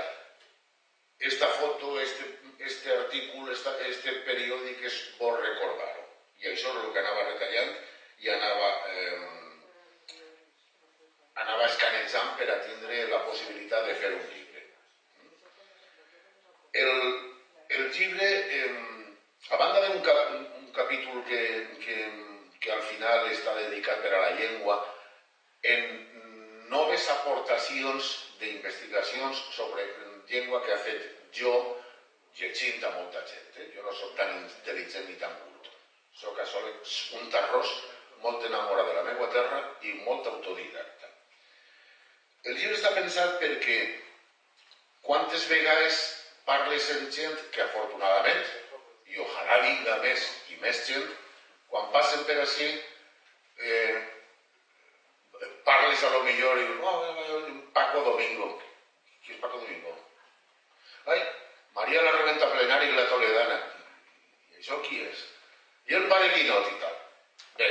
esta 1.23 1.49
foto, 1.59 2.01
este, 2.01 2.25
este 2.59 2.93
article, 2.97 3.53
esta, 3.53 3.75
este 3.87 4.13
periòdic 4.27 4.83
és 4.91 4.99
bo 5.19 5.31
recordar-ho. 5.37 6.07
I 6.43 6.51
això 6.51 6.73
és 6.75 6.85
el 6.85 6.93
que 6.95 7.03
anava 7.03 7.27
retallant 7.29 7.75
i 8.25 8.31
anava, 8.33 8.71
eh, 8.91 9.19
anava 11.45 11.69
escanejant 11.69 12.35
per 12.39 12.49
a 12.51 12.61
tindre 12.67 13.05
la 13.13 13.23
possibilitat 13.29 13.87
de 13.87 13.99
fer 14.03 14.15
un 14.17 14.25
llibre. 14.25 14.42
eh, 18.49 19.15
a 19.51 19.57
banda 19.61 19.87
d'un 19.87 20.01
cap, 20.07 20.35
un 20.59 20.71
capítol 20.77 21.23
que, 21.29 21.43
que, 21.85 21.97
que 22.61 22.73
al 22.73 22.83
final 22.89 23.29
està 23.31 23.55
dedicat 23.59 24.03
per 24.05 24.13
a 24.15 24.23
la 24.27 24.35
llengua, 24.39 24.79
en 25.63 25.83
noves 26.73 27.09
aportacions 27.15 28.13
d'investigacions 28.41 29.43
sobre 29.57 29.87
llengua 30.31 30.63
que 30.65 30.73
ha 30.75 30.83
fet 30.83 31.09
jo 31.37 31.53
llegint 32.39 32.85
a 32.85 32.93
molta 32.97 33.23
gent. 33.29 33.49
Eh? 33.61 33.69
Jo 33.77 33.85
no 33.87 33.93
sóc 33.97 34.15
tan 34.19 34.33
intel·ligent 34.39 35.09
ni 35.09 35.19
tan 35.21 35.35
curt. 35.41 35.69
Sóc 36.23 36.39
a 36.39 36.47
sol, 36.49 36.69
un 37.19 37.29
tarròs 37.33 37.73
molt 38.23 38.45
enamorat 38.47 38.89
de 38.89 38.97
la 38.99 39.05
meva 39.11 39.29
terra 39.35 39.61
i 39.83 39.95
molt 40.07 40.27
autodidacta. 40.31 41.11
El 42.49 42.57
llibre 42.59 42.79
està 42.79 42.93
pensat 42.97 43.37
perquè 43.43 43.79
quantes 45.07 45.45
vegades 45.51 46.01
Parley 46.49 46.81
sentient 46.81 47.39
que 47.55 47.63
afortunadament, 47.65 48.43
i 49.13 49.21
ojalà 49.25 49.61
vinga 49.67 49.99
més 50.07 50.25
i 50.55 50.59
més 50.63 50.81
gent, 50.89 51.07
quan 51.73 51.91
passen 51.95 52.25
per 52.29 52.39
així, 52.43 52.69
eh, 53.59 54.01
parles 55.69 56.03
a 56.05 56.11
lo 56.17 56.23
millor 56.27 56.59
i 56.59 56.67
dius, 56.67 56.81
oh, 56.83 57.53
Paco 57.77 58.03
Domingo. 58.09 58.49
Qui 59.23 59.35
és 59.35 59.41
Paco 59.43 59.61
Domingo? 59.61 59.95
Ai, 61.13 61.23
Maria 61.77 62.03
la 62.03 62.17
Reventa 62.19 62.51
Plenari 62.53 62.91
i 62.91 62.97
la 62.97 63.07
Toledana. 63.11 63.61
I 64.53 64.61
això 64.61 64.81
qui 64.87 65.01
és? 65.05 65.23
I 65.91 65.99
el 65.99 66.09
pare 66.11 66.29
Guinot 66.35 66.69
i 66.71 66.77
tal. 66.83 66.99
Bé, 67.59 67.71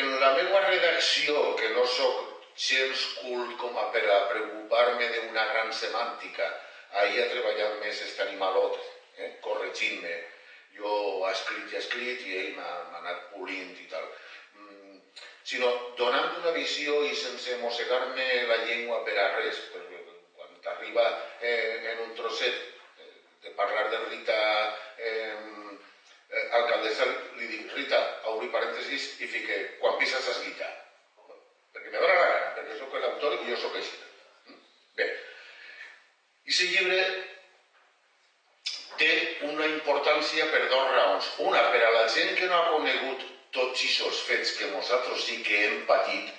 en 0.00 0.10
la 0.20 0.32
meva 0.36 0.64
redacció, 0.66 1.54
que 1.60 1.70
no 1.76 1.86
sóc 1.98 2.24
gens 2.58 3.04
cult 3.20 3.54
com 3.60 3.76
a 3.78 3.86
per 3.94 4.02
a 4.12 4.18
preocupar-me 4.32 5.08
d'una 5.14 5.44
gran 5.52 5.70
semàntica, 5.72 6.48
ahir 7.02 7.22
ha 7.22 7.28
treballat 7.32 7.78
més 7.82 8.00
este 8.06 8.24
animalot, 8.24 8.78
eh? 9.18 9.30
corregint-me. 9.44 10.14
Jo 10.78 10.92
ha 11.26 11.32
escrit 11.32 11.72
i 11.72 11.76
ha 11.76 11.82
escrit 11.82 12.24
i 12.26 12.36
ell 12.40 12.50
m'ha 12.56 12.72
anat 13.00 13.28
polint 13.34 13.74
i 13.82 13.86
tal. 13.90 14.06
Mm, 14.54 14.98
sinó 15.50 15.70
donant 15.98 16.38
una 16.40 16.54
visió 16.56 17.02
i 17.08 17.14
sense 17.18 17.58
mossegar-me 17.62 18.26
la 18.50 18.58
llengua 18.64 19.02
per 19.06 19.16
a 19.18 19.28
res, 19.36 19.60
perquè 19.74 20.02
quan 20.36 20.58
t'arriba 20.64 21.06
eh, 21.40 21.92
en 21.92 22.04
un 22.06 22.14
trosset 22.18 22.56
eh, 22.56 23.12
de 23.44 23.54
parlar 23.58 23.88
de 23.90 24.02
Rita 24.06 24.40
eh, 24.96 25.36
eh 26.28 26.44
alcaldessa 26.58 27.06
li 27.38 27.46
dic, 27.48 27.72
Rita, 27.74 28.00
obri 28.34 28.50
parèntesis 28.52 29.14
i 29.24 29.30
fique, 29.36 29.62
quan 29.80 29.96
pisas 30.00 30.28
es 30.34 30.44
guita. 30.44 30.68
Perquè 31.72 31.90
me 31.90 32.02
dóna 32.02 32.20
la 32.20 32.28
gana, 32.34 32.52
perquè 32.58 32.78
sóc 32.78 33.00
l'autor 33.00 33.38
i 33.40 33.48
jo 33.50 33.56
sóc 33.64 33.80
així. 33.80 34.07
I 36.48 36.50
aquest 36.50 36.70
llibre 36.72 37.00
té 39.00 39.08
una 39.46 39.66
importància 39.68 40.46
per 40.48 40.62
dos 40.70 40.86
raons. 40.94 41.26
Una, 41.44 41.60
per 41.74 41.82
a 41.84 41.90
la 41.92 42.06
gent 42.14 42.30
que 42.38 42.46
no 42.48 42.56
ha 42.56 42.70
conegut 42.72 43.24
tots 43.52 43.82
aquests 43.84 44.22
fets 44.28 44.52
que 44.56 44.70
nosaltres 44.72 45.26
sí 45.26 45.42
que 45.44 45.58
hem 45.66 45.82
patit. 45.90 46.30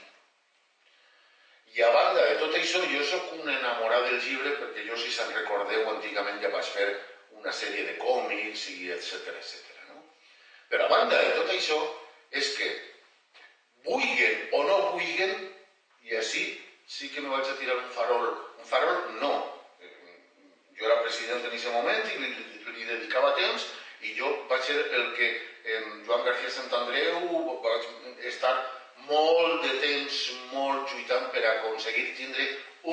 I 1.76 1.84
a 1.86 1.92
banda 1.94 2.24
de 2.26 2.40
tot 2.42 2.58
això, 2.58 2.82
jo 2.90 3.04
sóc 3.06 3.36
un 3.38 3.52
enamorat 3.54 4.08
del 4.08 4.18
llibre 4.24 4.56
perquè 4.58 4.88
jo, 4.88 4.98
si 4.98 5.14
se'n 5.14 5.30
recordeu, 5.36 5.86
antigament 5.92 6.42
ja 6.42 6.50
vaig 6.56 6.74
fer 6.74 6.88
una 7.38 7.54
sèrie 7.54 7.86
de 7.92 7.96
còmics 8.02 8.66
i 8.74 8.90
etc 8.96 9.30
etc. 9.36 9.78
no? 9.92 10.02
Però 10.74 10.88
a 10.88 10.94
banda 10.96 11.22
de 11.22 11.38
tot 11.38 11.54
això, 11.54 11.78
és 12.42 12.50
que 12.58 12.72
vulguen 13.86 14.42
o 14.58 14.66
no 14.66 14.82
vulguen, 14.90 15.38
i 16.10 16.18
així 16.18 16.44
sí 16.90 17.14
que 17.14 17.22
me 17.22 17.30
vaig 17.30 17.46
a 17.46 17.58
tirar 17.62 17.78
un 17.78 17.90
farol. 17.94 18.28
Un 18.58 18.70
farol 18.74 19.06
no, 19.22 19.34
jo 20.80 20.88
era 20.88 21.02
president 21.04 21.44
en 21.44 21.52
aquest 21.52 21.72
moment 21.76 22.06
i 22.08 22.18
li, 22.22 22.30
li, 22.74 22.86
dedicava 22.88 23.36
temps 23.38 23.66
i 24.08 24.14
jo 24.18 24.30
vaig 24.50 24.64
ser 24.64 24.78
el 24.80 25.08
que 25.18 25.30
en 25.76 25.88
Joan 26.08 26.24
García 26.28 26.52
Santandreu 26.56 27.26
vaig 27.64 27.88
estar 28.32 28.54
molt 29.10 29.64
de 29.66 29.74
temps, 29.82 30.20
molt 30.54 30.92
lluitant 30.94 31.28
per 31.34 31.44
aconseguir 31.50 32.06
tindre 32.18 32.46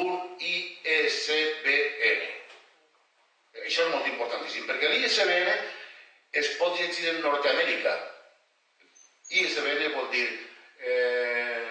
un 0.02 0.10
ISBN. 0.38 2.24
Això 3.62 3.86
és 3.86 3.92
molt 3.92 4.06
importantíssim, 4.10 4.66
perquè 4.68 4.90
l'ISBN 4.90 5.54
es 6.42 6.50
pot 6.60 6.74
llegir 6.78 7.08
en 7.12 7.22
Nord-Amèrica. 7.24 7.94
ISBN 9.40 9.94
vol 9.94 10.10
dir 10.12 10.26
eh, 10.26 11.65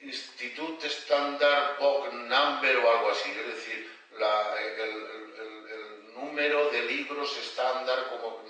Institut 0.00 0.82
Standard 0.84 1.78
Book 1.78 2.12
Number 2.12 2.76
o 2.78 2.90
algo 2.90 3.10
así, 3.10 3.30
es 3.30 3.46
decir, 3.54 3.90
la, 4.18 4.56
el, 4.58 4.80
el, 4.80 5.70
el, 5.70 6.14
número 6.14 6.70
de 6.70 6.82
libros 6.82 7.36
estándar 7.36 8.08
como 8.08 8.42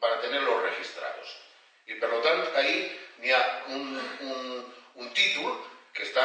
para 0.00 0.20
tenerlos 0.20 0.62
registrados. 0.62 1.36
Y 1.86 1.94
por 1.94 2.10
lo 2.10 2.20
tanto, 2.20 2.50
ahí 2.56 2.98
n'hi 3.18 3.30
ha 3.30 3.64
un, 3.68 4.00
un, 4.20 4.74
un 4.94 5.14
títol 5.14 5.58
que 5.92 6.06
està 6.06 6.24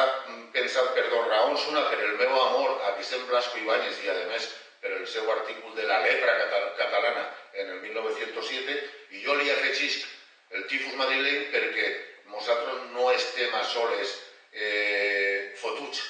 pensat 0.54 0.94
per 0.96 1.06
dos 1.10 1.26
raons. 1.28 1.66
Una, 1.70 1.84
el 1.92 2.16
meu 2.18 2.34
amor 2.42 2.82
a 2.86 2.94
Vicent 2.98 3.26
Blasco 3.28 3.58
Ibáñez 3.58 3.98
i, 4.04 4.10
a 4.10 4.16
més, 4.30 4.46
per 4.80 4.94
el 4.94 5.06
seu 5.10 5.26
artícul 5.30 5.74
de 5.74 5.86
la 5.90 5.98
lepra 6.06 6.34
catalana 6.78 7.26
en 7.52 7.74
el 7.74 7.82
1907, 7.82 8.78
i 9.10 9.24
jo 9.26 9.34
li 9.34 9.50
afegisc 9.50 10.06
el 10.54 10.64
tifus 10.70 10.94
madrileny 10.96 11.50
perquè 11.52 11.90
nosaltres 12.32 12.88
no 12.94 13.10
estem 13.12 13.54
a 13.54 13.64
soles 13.66 14.14
eh, 14.52 15.54
fotuts 15.60 16.02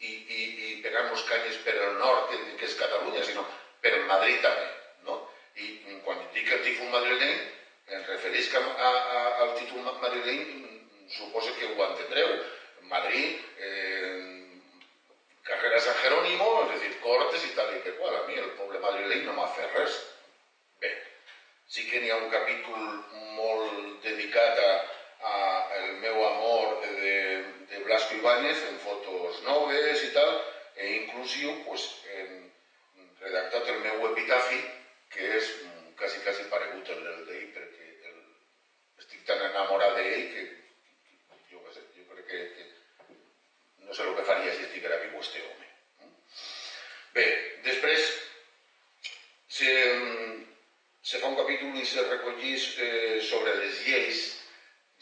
i, 0.00 0.12
i, 0.12 0.40
i 0.68 0.72
pegant-nos 0.84 1.24
canyes 1.28 1.60
per 1.64 1.76
el 1.76 1.98
nord, 2.00 2.30
que, 2.30 2.56
que 2.60 2.68
és 2.68 2.78
Catalunya, 2.80 3.24
sinó 3.24 3.44
per 3.84 3.94
Madrid 4.10 4.42
també. 4.44 4.68
No? 5.08 5.20
I 5.56 5.98
quan 6.04 6.20
dic 6.34 6.50
el 6.52 6.64
tifus 6.66 6.92
madrileny, 6.92 7.38
em 7.96 8.02
refereix 8.10 8.50
a, 8.58 8.60
a, 8.60 8.90
a, 8.90 9.20
al 9.44 9.54
títol 9.60 9.86
madrileny, 9.86 10.52
suposo 11.16 11.54
que 11.58 11.70
ho 11.72 11.84
entendreu. 11.86 12.36
Madrid, 12.90 13.40
eh, 13.58 14.36
carrera 15.46 15.80
San 15.80 15.96
Jerónimo, 16.02 16.50
és 16.66 16.76
a 16.76 16.82
dir, 16.82 16.92
Cortes 17.02 17.44
i 17.46 17.54
tal 17.56 17.72
i 17.74 17.82
que 17.82 17.96
qual. 17.98 18.14
A 18.14 18.26
mi 18.28 18.38
el 18.42 18.52
poble 18.58 18.82
madrileny 18.82 19.24
no 19.26 19.36
m'ha 19.38 19.48
fet 19.56 19.74
res. 19.78 19.98
Bé, 20.82 20.92
sí 21.70 21.86
que 21.88 22.02
n'hi 22.02 22.12
ha 22.12 22.20
un 22.20 22.30
capítol 22.30 22.82
molt 23.38 24.02
dedicat 24.04 24.60
a, 24.66 24.72
a 25.30 25.36
el 25.80 25.92
meu 26.04 26.22
amor 26.26 26.76
de, 26.84 27.14
de 27.76 27.84
Blasco 27.84 28.14
Ibáñez 28.14 28.58
en 28.70 28.78
fotos 28.80 29.42
noves 29.42 30.02
i 30.02 30.10
tal, 30.16 30.32
e 30.80 30.84
inclusiu 30.96 31.52
pues, 31.68 31.82
hem 32.08 32.48
redactat 33.20 33.68
el 33.68 33.82
meu 33.84 34.06
epitafi, 34.12 34.60
que 35.12 35.28
és 35.36 35.50
quasi, 36.00 36.22
quasi 36.24 36.46
paregut 36.52 36.88
al 36.94 37.02
d'ell, 37.28 37.50
perquè 37.52 37.90
el, 38.08 38.22
estic 39.02 39.26
tan 39.28 39.44
enamorat 39.50 39.92
d'ell 39.98 40.24
que, 40.32 40.46
jo, 41.52 41.60
jo 41.98 42.06
crec 42.14 42.24
que, 42.30 42.40
que 42.56 42.64
no 43.84 43.92
sé 43.92 44.08
el 44.08 44.16
que 44.16 44.24
faria 44.30 44.56
si 44.56 44.64
estiguera 44.64 45.02
viu 45.04 45.20
este 45.20 45.44
home. 45.44 45.68
Bé, 47.12 47.26
després 47.68 48.08
se, 49.58 49.76
se 51.04 51.20
fa 51.20 51.28
un 51.28 51.36
capítol 51.42 51.76
i 51.76 51.84
se 51.84 52.08
recollís 52.08 52.72
eh, 52.80 53.20
sobre 53.20 53.56
les 53.60 53.84
lleis, 53.84 54.26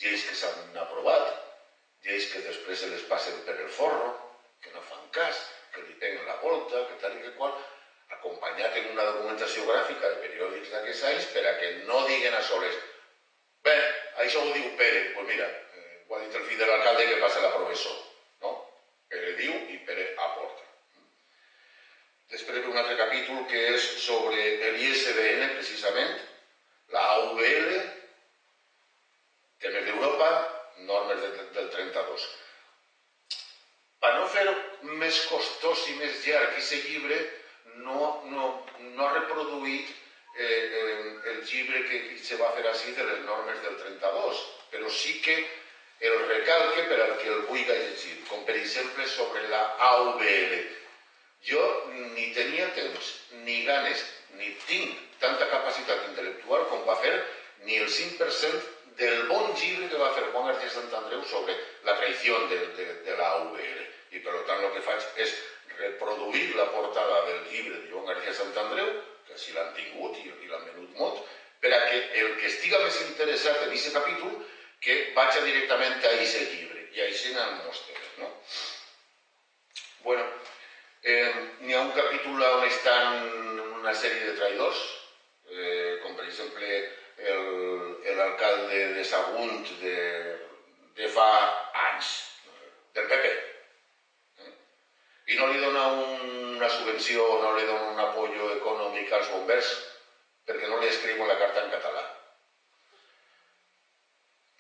lleis 0.03 0.27
que 0.27 0.39
s'han 0.43 0.79
aprovat, 0.83 1.44
lleis 2.05 2.31
que 2.33 2.43
després 2.47 2.81
se 2.81 2.91
les 2.93 3.05
passen 3.11 3.41
per 3.47 3.57
el 3.61 3.71
forro, 3.79 4.11
que 4.63 4.73
no 4.75 4.83
fan 4.89 5.07
cas, 5.17 5.41
que 5.75 5.85
li 5.85 5.97
peguen 6.01 6.27
la 6.29 6.39
volta, 6.43 6.85
que 6.89 6.99
tal 7.03 7.17
i 7.17 7.23
que 7.25 7.35
qual, 7.39 7.55
acompanyat 8.19 8.77
en 8.81 8.91
una 8.93 9.07
documentació 9.11 9.65
gràfica 9.69 10.11
de 10.11 10.21
periòdics 10.25 10.73
d'aquests 10.73 11.07
anys 11.11 11.31
per 11.35 11.45
a 11.49 11.55
que 11.61 11.71
no 11.89 12.03
diguen 12.09 12.37
a 12.37 12.43
soles 12.49 12.77
bé, 13.65 13.77
això 14.25 14.43
ho 14.45 14.53
diu 14.53 14.75
Pere, 14.79 15.01
doncs 15.05 15.15
pues 15.17 15.29
mira, 15.31 15.47
eh, 15.49 16.05
ho 16.09 16.17
ha 16.17 16.21
dit 16.25 16.37
el 16.37 16.45
fill 16.49 16.61
de 16.61 16.67
l'alcalde 16.69 17.07
que 17.09 17.23
passa 17.23 17.45
la 17.45 17.55
professor. 17.57 18.03
Pere 19.15 19.33
diu 19.39 19.55
i 19.73 19.79
Pere 19.87 20.05
aporta. 20.27 20.63
Després 22.33 22.61
ve 22.61 22.71
un 22.73 22.79
altre 22.81 22.97
capítol 22.99 23.45
que 23.51 23.61
és 23.75 23.85
sobre 24.05 24.71
l'ISBN, 24.77 25.45
precisament, 25.57 26.15
la 26.95 27.03
AVL, 27.17 27.69
temes 29.65 29.87
d'Europa, 29.89 30.31
normes 30.89 31.21
de, 31.23 31.31
del 31.59 31.71
32. 31.77 32.25
Per 34.05 34.13
no 34.19 34.27
fer 34.33 34.45
més 35.15 35.27
costós 35.31 35.83
i 35.91 35.95
més 36.01 36.23
llarg 36.27 36.57
aquest 36.57 36.89
llibre, 36.91 37.17
no, 37.87 38.07
no, 38.31 38.47
no 38.97 39.05
ha 39.07 39.13
reproduït 39.15 39.87
eh, 39.87 40.47
eh, 40.47 41.13
el 41.33 41.43
llibre 41.47 41.83
que 41.87 42.01
se 42.19 42.39
va 42.41 42.51
fer 42.57 42.65
així 42.67 42.95
de 42.97 43.07
les 43.07 43.21
normes 43.29 43.61
del 43.63 43.77
32, 43.83 44.41
però 44.73 44.91
sí 44.91 45.21
que 45.23 45.37
el 46.09 46.17
recalque 46.33 46.87
per 46.91 46.99
al 47.05 47.15
que 47.21 47.31
el 47.31 47.45
vulgui 47.47 47.63
llegir, 47.69 48.17
com 48.29 48.43
per 48.49 48.57
exemple 48.59 49.07
sobre 49.09 49.47
la 49.53 49.63
AVL. 49.91 50.57
Jo 51.47 51.63
ni 52.17 52.33
tenia 52.35 52.67
temps, 52.75 53.15
ni 53.47 53.63
ganes, 53.69 54.03
ni 54.41 54.51
tinc 54.67 54.99
tanta 55.23 55.47
capacitat 55.53 56.09
intel·lectual 56.11 56.67
com 56.73 56.83
va 56.89 56.99
fer 57.05 57.15
ni 57.69 57.79
el 57.79 57.87
5% 57.87 58.74
del 58.99 59.27
bon 59.29 59.51
llibre 59.59 59.89
que 59.91 60.01
va 60.01 60.13
fer 60.15 60.29
Juan 60.31 60.47
García 60.51 60.71
Santandreu 60.71 61.25
sobre 61.31 61.57
la 61.87 61.97
traïció 61.99 62.39
de, 62.51 62.61
de, 62.79 62.87
de 63.07 63.17
la 63.19 63.31
AVL. 63.41 63.83
I 64.15 64.23
per 64.23 64.37
tant 64.49 64.63
el 64.63 64.73
que 64.77 64.85
faig 64.87 65.07
és 65.25 65.35
reproduir 65.79 66.55
la 66.55 66.69
portada 66.71 67.25
del 67.29 67.41
llibre 67.51 67.81
de 67.81 67.91
Joan 67.91 68.07
García 68.13 68.35
Santandreu, 68.39 68.93
que 69.27 69.39
si 69.41 69.55
l'han 69.57 69.73
tingut 69.79 70.21
i, 70.23 70.29
i 70.31 70.51
l'han 70.51 70.69
venut 70.71 71.01
molt, 71.01 71.25
per 71.65 71.73
que 71.89 72.01
el 72.21 72.35
que 72.39 72.51
estiga 72.51 72.79
més 72.85 73.01
interessat 73.09 73.63
en 73.65 73.71
aquest 73.73 73.95
capítol 73.97 74.35
que 74.85 74.97
vaig 75.17 75.39
directament 75.43 75.97
a 75.97 76.13
aquest 76.13 76.53
llibre 76.53 76.83
i 76.95 77.03
així 77.07 77.33
en 77.33 77.55
mostres. 77.65 78.11
No? 78.21 78.29
Bueno, 80.05 80.27
eh, 81.03 81.33
n'hi 81.65 81.75
ha 81.75 81.81
un 81.87 81.95
capítol 81.97 82.43
on 82.51 82.67
estan 82.69 83.25
una 83.81 83.95
sèrie 83.97 84.29
de 84.29 84.37
traïdors, 84.39 84.85
eh, 85.51 85.99
com 86.03 86.15
per 86.17 86.29
l'alcalde 87.19 88.81
de 88.97 89.05
Sagunt 89.05 89.67
de, 89.81 89.99
de 90.97 91.09
fa 91.09 91.29
anys, 91.91 92.11
del 92.95 93.07
PP. 93.11 93.33
I 95.35 95.39
no 95.41 95.47
li 95.53 95.63
dona 95.63 95.87
una 96.57 96.69
subvenció, 96.69 97.25
no 97.43 97.55
li 97.57 97.65
dona 97.69 97.93
un 97.95 98.03
apoyo 98.09 98.51
econòmic 98.59 99.13
als 99.13 99.31
bombers, 99.33 99.73
perquè 100.45 100.69
no 100.69 100.83
li 100.83 100.91
escriuen 100.91 101.29
la 101.29 101.41
carta 101.41 101.65
en 101.65 101.73
català 101.79 102.05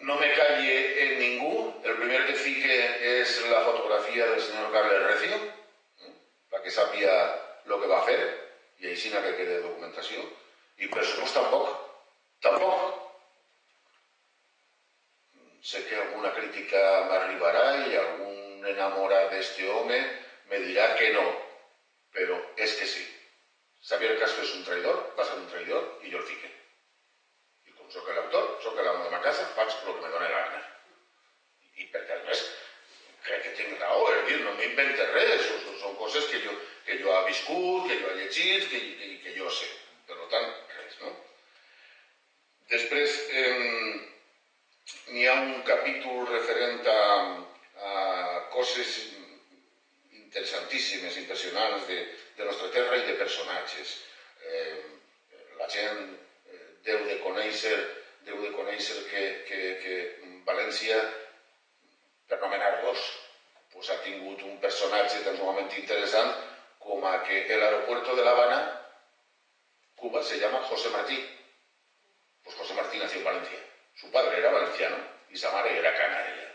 no 0.05 0.17
me 0.17 0.33
calle 0.35 1.03
en 1.03 1.19
ningú. 1.19 1.81
El 1.85 1.97
primer 1.97 2.27
que 2.27 2.35
fique 2.35 3.21
es 3.21 3.47
la 3.49 3.63
fotografía 3.63 4.27
del 4.27 4.41
señor 4.41 4.73
Carles 4.73 5.03
Recio, 5.03 5.37
que 6.63 6.71
sabia 6.71 7.13
lo 7.67 7.81
que 7.81 7.87
va 7.87 7.99
a 7.99 8.03
hacer, 8.03 8.55
y 8.79 8.87
ahí 8.87 8.97
sí 8.97 9.11
que 9.11 9.37
quede 9.37 9.61
documentación. 9.61 10.23
Y 10.79 10.89
presupuesto 10.89 11.41
tampoco, 11.41 11.84
tampoco. 12.45 13.01
Sé 15.63 15.85
que 15.87 15.97
alguna 15.97 16.33
crítica 16.35 17.07
me 17.09 17.17
arribará 17.17 17.87
y 17.89 17.97
algún 17.97 18.67
enamorado 18.67 19.31
de 19.31 19.41
este 19.41 19.69
hombre 19.71 19.99
me 20.47 20.59
dirá 20.61 20.95
que 20.97 21.13
no, 21.15 21.25
pero 22.13 22.53
es 22.57 22.75
que 22.75 22.87
sí. 22.87 23.05
Xavier 23.83 24.19
Castro 24.19 24.45
es 24.45 24.55
un 24.55 24.65
traidor, 24.65 25.15
va 25.19 25.23
a 25.23 25.27
ser 25.27 25.39
un 25.39 25.47
traidor 25.49 26.01
y 26.03 26.11
yo 26.11 26.19
el 26.19 26.25
fique. 26.25 26.65
Soc 27.95 28.09
l'autor, 28.11 28.47
soc 28.65 28.79
l'amo 28.81 29.05
de 29.05 29.11
ma 29.13 29.21
casa, 29.23 29.45
faig 29.55 29.71
el 29.71 29.83
que 29.85 30.01
me 30.03 30.09
dóna 30.11 30.29
gana. 30.31 30.61
I 31.79 31.85
perquè, 31.93 32.17
a 32.17 32.25
més, 32.27 32.41
que 33.27 33.53
tinc 33.59 33.77
raó, 33.83 34.09
és 34.17 34.41
no 34.43 34.55
m'invento 34.57 35.05
res, 35.13 35.45
són, 35.47 35.77
són 35.83 35.95
coses 36.01 36.27
que 36.33 36.41
jo, 36.47 36.57
que 36.89 36.97
jo 37.03 37.13
he 37.15 37.21
viscut, 37.29 37.87
que 37.91 38.01
jo 38.01 38.11
he 38.11 38.17
llegit, 38.23 38.67
que, 38.73 38.81
que, 38.99 39.11
que 39.27 39.37
jo 39.37 39.53
sé. 39.61 39.69
Per 40.09 40.19
tant? 40.33 40.64
Després, 42.75 43.17
eh, 43.31 43.55
n'hi 45.15 45.27
ha 45.31 45.35
un 45.41 45.61
capítol 45.67 46.25
referent 46.31 46.89
a, 46.91 47.03
a 47.89 47.93
coses 48.55 48.97
interessantíssimes, 50.21 51.19
impressionants 51.23 51.87
de, 51.87 51.99
de 52.39 52.49
nostra 52.49 52.71
terra 52.75 52.99
i 52.99 53.05
de 53.07 53.15
personatges. 53.21 53.93
Eh, 54.51 54.81
la 55.61 55.69
gent 55.71 56.01
deu 56.89 57.05
de 57.11 57.21
conèixer, 57.23 57.77
deu 58.27 58.43
de 58.43 58.51
conèixer 58.57 59.05
que, 59.13 59.23
que, 59.51 59.61
que 59.85 59.95
València, 60.49 60.99
per 62.29 62.41
nomenar 62.43 62.73
dos, 62.83 63.07
pues 63.73 63.93
ha 63.95 64.01
tingut 64.09 64.43
un 64.49 64.59
personatge 64.65 65.23
tan 65.25 65.39
sumamente 65.39 65.79
interessant 65.81 66.35
com 66.83 67.07
a 67.07 67.15
que 67.25 67.47
el 67.47 67.63
aeropuerto 67.63 68.19
de 68.19 68.27
La 68.27 68.35
Habana, 68.35 68.61
Cuba, 69.95 70.23
se 70.23 70.43
llama 70.43 70.67
José 70.69 70.91
Martí. 70.91 71.23
Pues 72.45 72.57
José 72.57 72.75
Martí 72.75 72.99
nació 72.99 73.19
en 73.19 73.25
Valencia. 73.25 73.59
Su 73.95 74.11
padre 74.11 74.39
era 74.39 74.51
valenciano 74.51 74.97
y 75.31 75.37
su 75.37 75.47
era 75.47 75.97
canaria. 75.97 76.53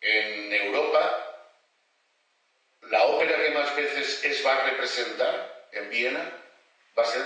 En 0.00 0.52
Europa, 0.52 1.34
la 2.82 3.04
ópera 3.04 3.36
que 3.36 3.50
más 3.50 3.74
veces 3.76 4.24
es 4.24 4.44
va 4.44 4.56
a 4.56 4.70
representar 4.70 5.68
en 5.72 5.88
Viena 5.88 6.30
va 6.98 7.02
a 7.02 7.06
ser 7.06 7.22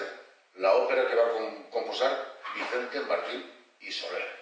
la 0.55 0.75
ópera 0.75 1.09
que 1.09 1.15
va 1.15 1.27
a 1.27 1.71
composar 1.71 2.37
Vicente 2.55 3.01
Martín 3.01 3.53
y 3.81 3.91
Soler. 3.91 4.39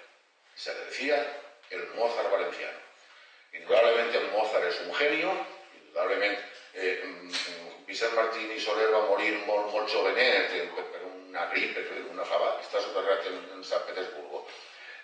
Se 0.54 0.74
le 0.74 0.84
decía 0.86 1.40
el 1.70 1.86
Mozart 1.94 2.30
valenciano. 2.30 2.78
Indudablemente 3.52 4.20
Mozart 4.32 4.64
es 4.64 4.80
un 4.80 4.94
genio, 4.94 5.32
indudablemente 5.74 6.42
eh, 6.74 7.02
mm, 7.04 7.86
Vicent 7.86 8.14
Martín 8.14 8.50
i 8.52 8.60
Soler 8.60 8.90
va 8.92 9.06
morir 9.08 9.32
molt, 9.46 9.72
molt 9.72 9.88
una 11.28 11.46
grip, 11.52 11.74
per 11.76 12.04
una 12.10 12.24
fava, 12.28 12.54
està 12.62 12.80
soterrat 12.82 13.26
en, 13.30 13.38
en 13.56 13.64
Sant 13.64 13.84
Petersburgo. 13.88 14.44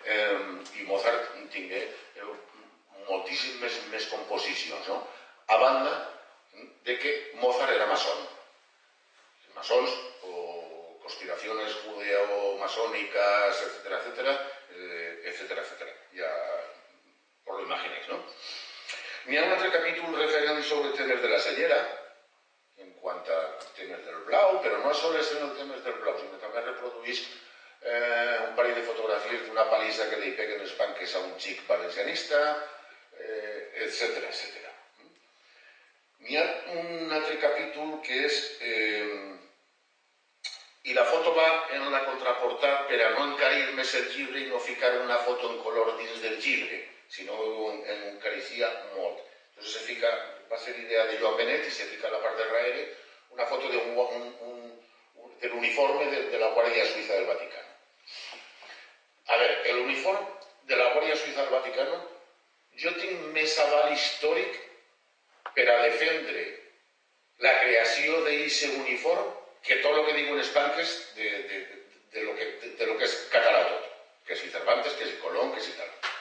Eh, 0.03 0.37
I 0.81 0.87
Mozart 0.87 1.29
tingué 1.53 1.83
eh, 1.83 2.31
moltíssimes 3.09 3.79
més, 3.91 4.07
composicions, 4.11 4.87
no? 4.91 5.01
a 5.47 5.57
banda 5.57 5.93
de 6.87 6.97
que 6.99 7.13
Mozart 7.41 7.71
era 7.75 7.87
masón. 7.87 8.27
Masons 9.55 9.91
o 10.25 10.99
conspiraciones 11.03 11.75
judeo-masónicas, 11.85 13.61
etcétera, 13.61 13.99
etcétera, 13.99 14.33
eh, 14.71 15.21
etcétera, 15.25 15.61
etcétera. 15.61 15.93
Ya 16.13 16.31
os 17.45 17.57
lo 17.57 17.63
imaginéis, 17.63 18.07
¿no? 18.07 18.23
N'hi 19.25 19.37
ha 19.37 19.43
un 19.45 19.53
altre 19.55 19.69
capítol 19.71 20.15
referent 20.17 20.63
sobre 20.67 20.95
temes 20.97 21.21
de 21.21 21.29
la 21.31 21.39
senyera, 21.39 21.77
en 22.83 22.91
quant 23.01 23.23
a 23.35 23.39
temes 23.77 24.03
del 24.05 24.21
blau, 24.27 24.59
però 24.65 24.79
no 24.83 24.93
sols 24.93 25.31
en 25.35 25.47
els 25.47 25.57
temes 25.59 25.83
del 25.85 25.99
blau, 26.03 26.17
sinó 26.19 26.39
també 26.41 26.63
reproduís 26.65 27.23
eh, 27.81 28.37
un 28.49 28.55
parell 28.59 28.77
de 28.79 28.85
fotografies 28.89 29.47
d'una 29.47 29.67
palissa 29.71 30.09
que 30.11 30.21
li 30.21 30.35
peguen 30.39 30.61
els 30.65 30.75
panques 30.79 31.15
a 31.15 31.23
un 31.27 31.33
xic 31.45 31.63
valencianista, 31.69 32.41
eh, 33.19 33.57
etc 33.87 34.23
etc. 34.29 34.69
N'hi 36.23 36.37
ha 36.39 36.43
un 36.79 37.11
altre 37.19 37.39
capítol 37.41 37.97
que 38.05 38.25
és... 38.29 38.43
Eh, 38.61 39.39
i 40.83 40.93
la 40.95 41.05
foto 41.07 41.31
va 41.31 41.45
en 41.71 41.85
la 41.91 42.01
contraportada 42.03 42.87
per 42.89 42.97
a 42.99 43.11
no 43.13 43.29
encarir 43.29 43.69
més 43.75 43.93
el 43.95 44.09
llibre 44.11 44.41
i 44.41 44.49
no 44.49 44.59
ficar 44.59 44.89
una 44.99 45.21
foto 45.23 45.51
en 45.51 45.61
color 45.63 45.93
dins 45.95 46.17
del 46.19 46.35
llibre 46.43 46.81
si 47.13 47.23
no 47.23 47.37
en 47.71 48.03
encaricia 48.15 48.67
molt. 48.95 49.19
Entonces 49.49 49.73
se 49.73 49.79
fica, 49.87 50.09
va 50.53 50.59
a 50.59 50.61
ser 50.61 50.77
idea 50.77 51.05
de 51.05 51.17
Joan 51.17 51.35
Benet 51.37 51.67
y 51.67 51.71
se 51.71 51.85
fica 51.85 52.07
en 52.07 52.13
la 52.13 52.21
parte 52.21 52.43
de 52.43 52.49
Raere 52.49 52.95
una 53.31 53.45
foto 53.47 53.67
de 53.67 53.77
un, 53.77 53.97
un, 53.97 54.37
un, 54.41 55.39
del 55.39 55.51
uniforme 55.51 56.05
de, 56.05 56.29
de 56.29 56.37
la 56.37 56.49
Guardia 56.49 56.85
Suiza 56.85 57.13
del 57.13 57.25
Vaticano. 57.25 57.73
A 59.27 59.37
ver, 59.37 59.61
el 59.65 59.77
uniforme 59.79 60.27
de 60.67 60.75
la 60.75 60.93
Guàrdia 60.93 61.15
Suïssa 61.15 61.41
del 61.41 61.55
Vaticano 61.55 61.97
jo 62.83 62.91
tinc 62.99 63.25
més 63.35 63.55
aval 63.65 63.91
històric 63.95 64.59
per 65.55 65.65
a 65.71 65.79
defendre 65.87 66.43
la 67.45 67.53
creació 67.63 68.21
d'aquest 68.27 68.77
uniforme 68.77 69.31
que 69.65 69.79
tot 69.81 69.97
el 69.97 70.05
que 70.05 70.17
diuen 70.19 70.37
les 70.37 70.53
banques 70.53 70.93
de, 71.17 71.29
de, 71.49 71.59
de, 71.71 71.83
de, 72.13 72.23
lo 72.27 72.35
que, 72.37 72.49
de, 72.61 72.73
de 72.79 72.89
lo 72.91 72.97
que 72.99 73.09
és 73.09 73.17
català. 73.33 73.63
Que 74.27 74.37
si 74.39 74.49
Cervantes, 74.51 74.93
que 74.99 75.07
si 75.09 75.17
Colón, 75.23 75.51
que 75.55 75.63
si 75.63 75.73
tal. 75.79 76.12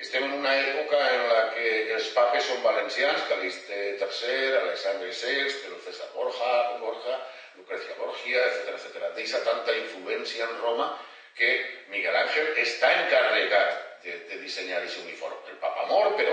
Estem 0.00 0.24
en 0.24 0.32
una 0.32 0.52
època 0.56 0.98
en 1.12 1.26
la 1.28 1.40
que 1.52 1.70
els 1.92 2.06
papes 2.16 2.46
són 2.48 2.62
valencians, 2.64 3.26
Caliste 3.28 3.80
III, 3.98 4.54
Alexandre 4.62 5.10
VI, 5.12 5.50
César 5.84 6.08
Borja, 6.14 6.52
Borja, 6.80 7.18
Lucrecia 7.58 7.98
Borgia, 7.98 8.46
etc. 8.48 8.78
etc. 8.78 9.10
Deixa 9.18 9.42
tanta 9.44 9.76
influència 9.76 10.48
en 10.48 10.56
Roma 10.62 10.88
que 11.36 11.52
Miguel 11.92 12.16
Ángel 12.16 12.48
està 12.64 12.94
encarregat 13.02 13.76
de, 14.06 14.16
de 14.32 14.40
dissenyar 14.40 14.80
aquest 14.80 15.04
uniforme. 15.04 15.36
El 15.52 15.60
papa 15.60 15.84
mor, 15.92 16.14
però 16.16 16.32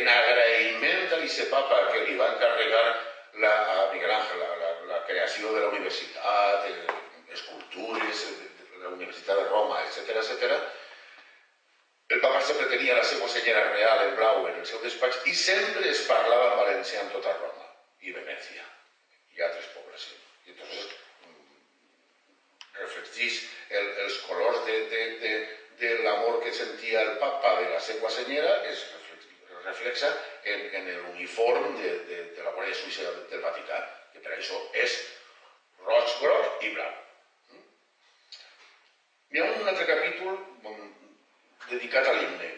en 0.00 0.08
agraïment 0.08 1.12
a 1.12 1.20
aquest 1.20 1.50
papa 1.52 1.84
que 1.92 2.06
li 2.08 2.16
va 2.16 2.32
encarregar 2.32 2.84
la, 3.44 3.54
a 3.76 3.88
Miguel 3.92 4.16
Ángel 4.16 4.40
la, 4.40 4.52
la, 4.62 4.76
la 4.88 5.02
creació 5.10 5.52
de 5.52 5.66
la 5.66 5.74
universitat, 5.74 6.64
escultures, 7.36 8.24
la 8.80 8.96
Universitat 8.96 9.36
de 9.36 9.50
Roma, 9.52 9.84
etc 9.84 10.16
etc 10.24 10.62
el 12.12 12.20
papa 12.20 12.40
sempre 12.44 12.66
tenia 12.68 12.98
la 12.98 13.04
seva 13.08 13.28
senyera 13.32 13.62
real 13.72 14.02
en 14.06 14.10
blau 14.18 14.42
en 14.48 14.58
el 14.60 14.66
seu 14.68 14.80
despatx 14.84 15.22
i 15.30 15.32
sempre 15.42 15.86
es 15.88 16.02
parlava 16.04 16.50
en 16.50 16.58
valencià 16.58 17.00
en 17.00 17.08
tota 17.14 17.32
Roma 17.38 17.68
i 18.04 18.12
Venècia 18.12 18.66
i 19.32 19.40
altres 19.46 19.70
poblacions. 19.72 20.26
I 20.44 20.52
entonces 20.52 20.90
mm, 20.90 21.56
reflectís 22.82 23.40
el, 23.70 23.88
els 24.04 24.20
colors 24.26 24.60
de, 24.68 24.76
de, 24.92 25.02
de, 25.24 25.32
de 25.80 25.94
l'amor 26.04 26.42
que 26.44 26.52
sentia 26.52 27.00
el 27.06 27.16
papa 27.22 27.54
de 27.62 27.70
la 27.72 27.80
seva 27.80 28.12
senyera 28.12 28.58
es 28.68 28.84
reflexa 29.64 30.12
en, 30.52 30.68
en 30.82 30.94
l'uniform 31.00 31.76
de, 31.80 31.96
de, 32.10 32.22
de 32.36 32.44
la 32.44 32.52
Guàrdia 32.52 32.76
Suïssa 32.76 33.08
del, 33.08 33.20
del 33.30 33.44
Vaticà, 33.46 33.78
que 34.12 34.20
per 34.20 34.36
això 34.36 34.58
és 34.84 34.98
roig, 35.86 36.16
groc 36.20 36.66
i 36.66 36.74
blau. 36.74 36.96
Mm? 37.54 37.68
Hi 39.32 39.40
ha 39.40 39.52
un 39.54 39.70
altre 39.72 39.88
capítol 39.88 40.42
dedicat 41.72 42.08
a 42.08 42.14
l'himne. 42.18 42.50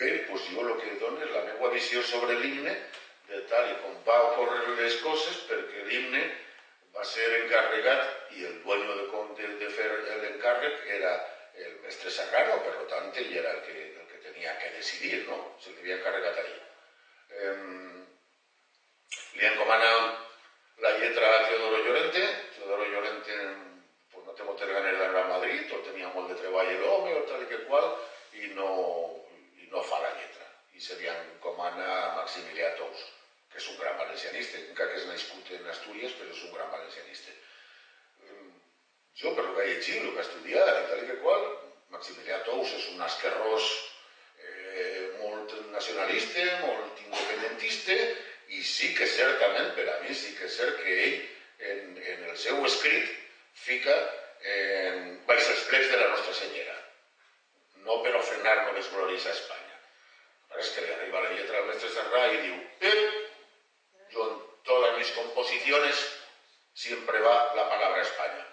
Bé, 0.00 0.10
doncs 0.28 0.48
jo 0.52 0.64
el 0.64 0.74
que 0.80 0.96
dono 1.00 1.22
és 1.24 1.32
la 1.32 1.44
meva 1.46 1.70
visió 1.72 2.02
sobre 2.04 2.38
l'himne, 2.40 2.74
de 3.28 3.38
tal 3.50 3.70
i 3.70 3.78
com 3.82 3.94
va 4.08 4.16
ocórrer 4.30 4.74
les 4.80 4.98
coses, 5.04 5.38
perquè 5.50 5.86
l'himne 5.86 6.22
va 6.96 7.04
ser 7.12 7.26
encarregat 7.38 8.34
i 8.36 8.44
el 8.50 8.60
dueño 8.64 8.98
de, 8.98 9.06
de, 9.40 9.48
de 9.62 9.70
fer 9.78 9.88
l'encàrrec 10.22 10.84
era 10.98 11.14
el 11.64 11.74
mestre 11.82 12.12
Serrano, 12.12 12.58
per 12.64 12.86
tant, 12.92 13.10
ell 13.22 13.32
era 13.40 13.52
el 13.56 13.62
que, 13.64 13.76
el 13.88 14.06
que 14.10 14.22
tenia 14.28 14.56
que 14.60 14.72
decidir, 14.76 15.22
no? 15.28 15.38
Se 15.62 15.72
li 15.72 15.82
havia 15.82 15.96
encarregat 15.98 16.40
ahir. 16.42 16.58
Eh, 17.40 17.54
li 19.40 19.46
encomana 19.50 19.92
la 20.84 20.92
lletra 21.00 21.32
a 21.32 21.46
Teodoro 21.48 21.80
Llorente, 21.86 22.26
Teodoro 22.58 22.90
Llorente 22.92 23.40
té 24.46 24.52
moltes 24.52 24.70
ganes 24.70 24.98
d'anar 24.98 25.22
a 25.24 25.28
Madrid, 25.28 25.72
o 25.74 25.82
tenia 25.82 26.10
molt 26.14 26.30
de 26.30 26.36
treball 26.38 26.68
l'home, 26.80 27.14
o 27.18 27.22
tal 27.26 27.42
i 27.42 27.48
que 27.50 27.64
qual, 27.66 27.86
i 28.38 28.52
no, 28.54 28.70
i 29.58 29.66
no 29.72 29.82
fa 29.82 29.98
la 30.02 30.12
lletra. 30.14 30.46
I 30.76 30.80
se 30.80 30.94
li 31.00 31.08
encomana 31.10 31.86
a 31.86 32.14
Maximilià 32.20 32.74
Tous, 32.78 33.02
que 33.50 33.58
és 33.58 33.68
un 33.72 33.78
gran 33.80 33.96
valencianista, 33.98 34.58
encara 34.58 34.92
que 34.92 35.00
és 35.00 35.08
nascut 35.08 35.50
en 35.56 35.66
Astúries, 35.72 36.14
però 36.18 36.30
és 36.30 36.44
un 36.46 36.54
gran 36.54 36.70
valencianista. 36.70 37.34
Mm, 38.22 38.52
jo, 39.22 39.34
per 39.34 39.46
lo 39.46 39.54
que 39.56 39.64
he 39.64 39.74
llegit, 39.74 40.02
el 40.02 40.12
que 40.12 40.22
he 40.22 40.26
estudiat 40.28 40.80
i 40.82 40.86
tal 40.90 41.02
i 41.02 41.10
que 41.10 41.18
qual, 41.24 41.46
Maximilià 41.96 42.40
Tous 42.46 42.74
és 42.76 42.88
un 42.92 43.02
esquerrós 43.06 43.70
eh, 44.42 45.04
molt 45.22 45.54
nacionalista, 45.72 46.46
molt 46.62 47.02
independentista, 47.06 47.96
i 48.54 48.62
sí 48.62 48.92
que 48.94 49.08
certament, 49.10 49.72
per 49.74 49.88
a 49.90 50.00
mi, 50.04 50.14
sí 50.14 50.36
que 50.38 50.46
és 50.46 50.60
cert 50.60 50.78
que 50.82 50.98
ell, 51.06 51.16
en, 51.72 51.96
en 51.98 52.28
el 52.30 52.36
seu 52.38 52.60
escrit, 52.68 53.10
fica 53.56 53.94
eh, 54.42 55.18
baix 55.28 55.48
els 55.52 55.64
plets 55.70 55.92
de 55.92 56.00
la 56.00 56.08
Nostra 56.12 56.34
Senyera, 56.40 56.74
no 57.86 58.00
per 58.02 58.14
ofrenar-nos 58.18 58.74
les 58.78 58.90
glòries 58.94 59.26
a 59.26 59.34
Espanya. 59.34 59.78
Però 60.50 60.62
és 60.62 60.72
que 60.74 60.84
li 60.84 60.92
arriba 60.94 61.22
la 61.24 61.32
lletra 61.34 61.60
al 61.60 61.70
mestre 61.70 61.90
Serrà 61.94 62.24
i 62.32 62.42
diu 62.44 62.56
eh, 62.90 63.06
yo 64.14 64.28
en 64.30 64.40
todas 64.68 64.96
mis 64.98 65.10
composiciones 65.18 66.02
siempre 66.74 67.20
va 67.20 67.36
la 67.54 67.68
palabra 67.68 68.02
España. 68.02 68.46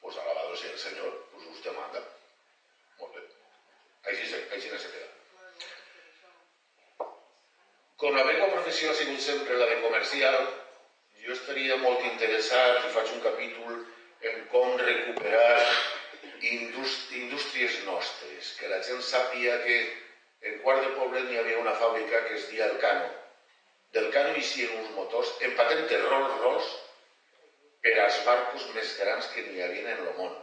Pues 0.00 0.16
alabado 0.16 0.56
sea 0.56 0.70
el 0.70 0.78
Señor, 0.78 1.28
pues 1.32 1.46
usted 1.46 1.72
manda. 1.72 2.02
Molt 2.98 3.14
bé. 3.14 3.22
Així, 4.10 4.28
així 4.54 4.68
se 4.70 4.90
queda. 4.94 5.08
Com 7.98 8.14
la 8.14 8.24
meva 8.24 8.46
professió 8.54 8.90
ha 8.90 8.94
sigut 8.94 9.20
sempre 9.20 9.58
la 9.58 9.66
de 9.66 9.80
comercial, 9.82 10.36
jo 11.24 11.34
estaria 11.34 11.76
molt 11.82 12.04
interessat 12.06 12.84
i 12.86 12.92
faig 12.94 13.14
un 13.16 13.24
capítol 13.24 13.80
en 14.20 14.44
com 14.52 14.76
recuperar 14.78 15.58
indústries 16.40 17.84
nostres, 17.84 18.52
que 18.58 18.68
la 18.70 18.82
gent 18.82 19.00
sàpia 19.02 19.56
que 19.64 19.78
en 20.48 20.58
Quart 20.64 20.84
de 20.84 20.90
Poblet 20.96 21.30
hi 21.30 21.38
havia 21.38 21.62
una 21.62 21.74
fàbrica 21.78 22.24
que 22.26 22.36
es 22.38 22.48
dia 22.50 22.66
El 22.66 22.78
Cano. 22.82 23.08
Del 23.94 24.10
Cano 24.14 24.34
uns 24.34 24.90
motors 24.96 25.32
en 25.40 25.56
patente 25.56 25.98
Rolls-Royce 26.02 26.76
per 27.82 27.94
als 28.02 28.20
barcos 28.26 28.68
més 28.74 28.94
grans 29.00 29.30
que 29.32 29.46
n'hi 29.46 29.62
havia 29.64 29.94
en 29.94 30.04
el 30.04 30.14
món. 30.18 30.36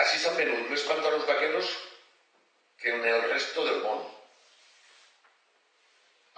Així 0.00 0.20
s'han 0.20 0.38
venut 0.40 0.70
més 0.70 0.86
pantalons 0.88 1.26
vaqueros 1.28 1.74
que 2.80 2.94
en 2.94 3.04
el 3.04 3.28
resto 3.32 3.64
del 3.66 3.82
món. 3.84 4.04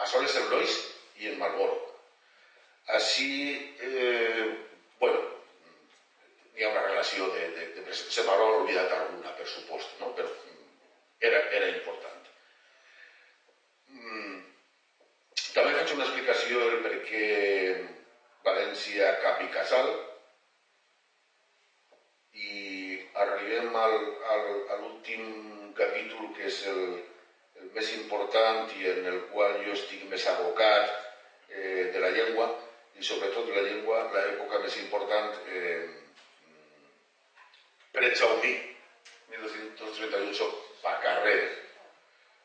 A 0.02 0.06
soles 0.10 0.36
en 0.40 0.50
Lois 0.50 0.78
i 1.22 1.30
en 1.30 1.38
Malboro. 1.38 1.81
Així, 2.86 3.30
eh, 3.80 4.46
bueno, 4.98 5.20
hi 6.56 6.64
ha 6.64 6.70
una 6.72 6.82
relació 6.86 7.28
de, 7.34 7.44
de, 7.56 7.66
de 7.76 7.94
se 7.94 8.24
m'haurà 8.26 8.48
oblidat 8.58 8.92
alguna, 8.96 9.34
per 9.38 9.46
supost, 9.46 9.94
no? 10.00 10.10
però 10.16 10.28
era, 11.20 11.38
era 11.58 11.68
important. 11.68 12.30
Mm. 13.88 14.40
També 15.54 15.74
faig 15.78 15.94
una 15.94 16.06
explicació 16.08 16.64
del 16.66 16.80
per 16.86 16.96
què 17.08 17.26
València 18.42 19.12
cap 19.22 19.40
i 19.44 19.48
casal 19.54 19.92
i 22.44 22.98
arribem 23.24 23.76
al, 23.78 23.94
al, 24.34 24.48
a 24.74 24.78
l'últim 24.80 25.70
capítol 25.78 26.32
que 26.36 26.48
és 26.48 26.58
el, 26.72 26.82
el 27.60 27.70
més 27.76 27.92
important 28.00 28.72
i 28.80 28.88
en 28.90 29.06
el 29.12 29.20
qual 29.30 29.60
jo 29.66 29.76
estic 29.76 30.02
més 30.10 30.26
abocat 30.32 30.90
eh, 31.52 31.92
de 31.94 32.02
la 32.02 32.10
llengua 32.16 32.48
i 33.02 33.04
sobretot 33.04 33.48
de 33.50 33.54
la 33.56 33.62
llengua, 33.66 34.04
l'època 34.14 34.60
més 34.62 34.76
important 34.78 35.32
eh, 35.50 35.88
Jaumí, 38.20 38.52
1238, 39.32 40.46
Pacarrer, 40.82 41.40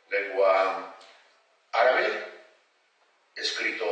lengua 0.10 0.54
árabe, 1.82 2.08
escrito 3.43 3.89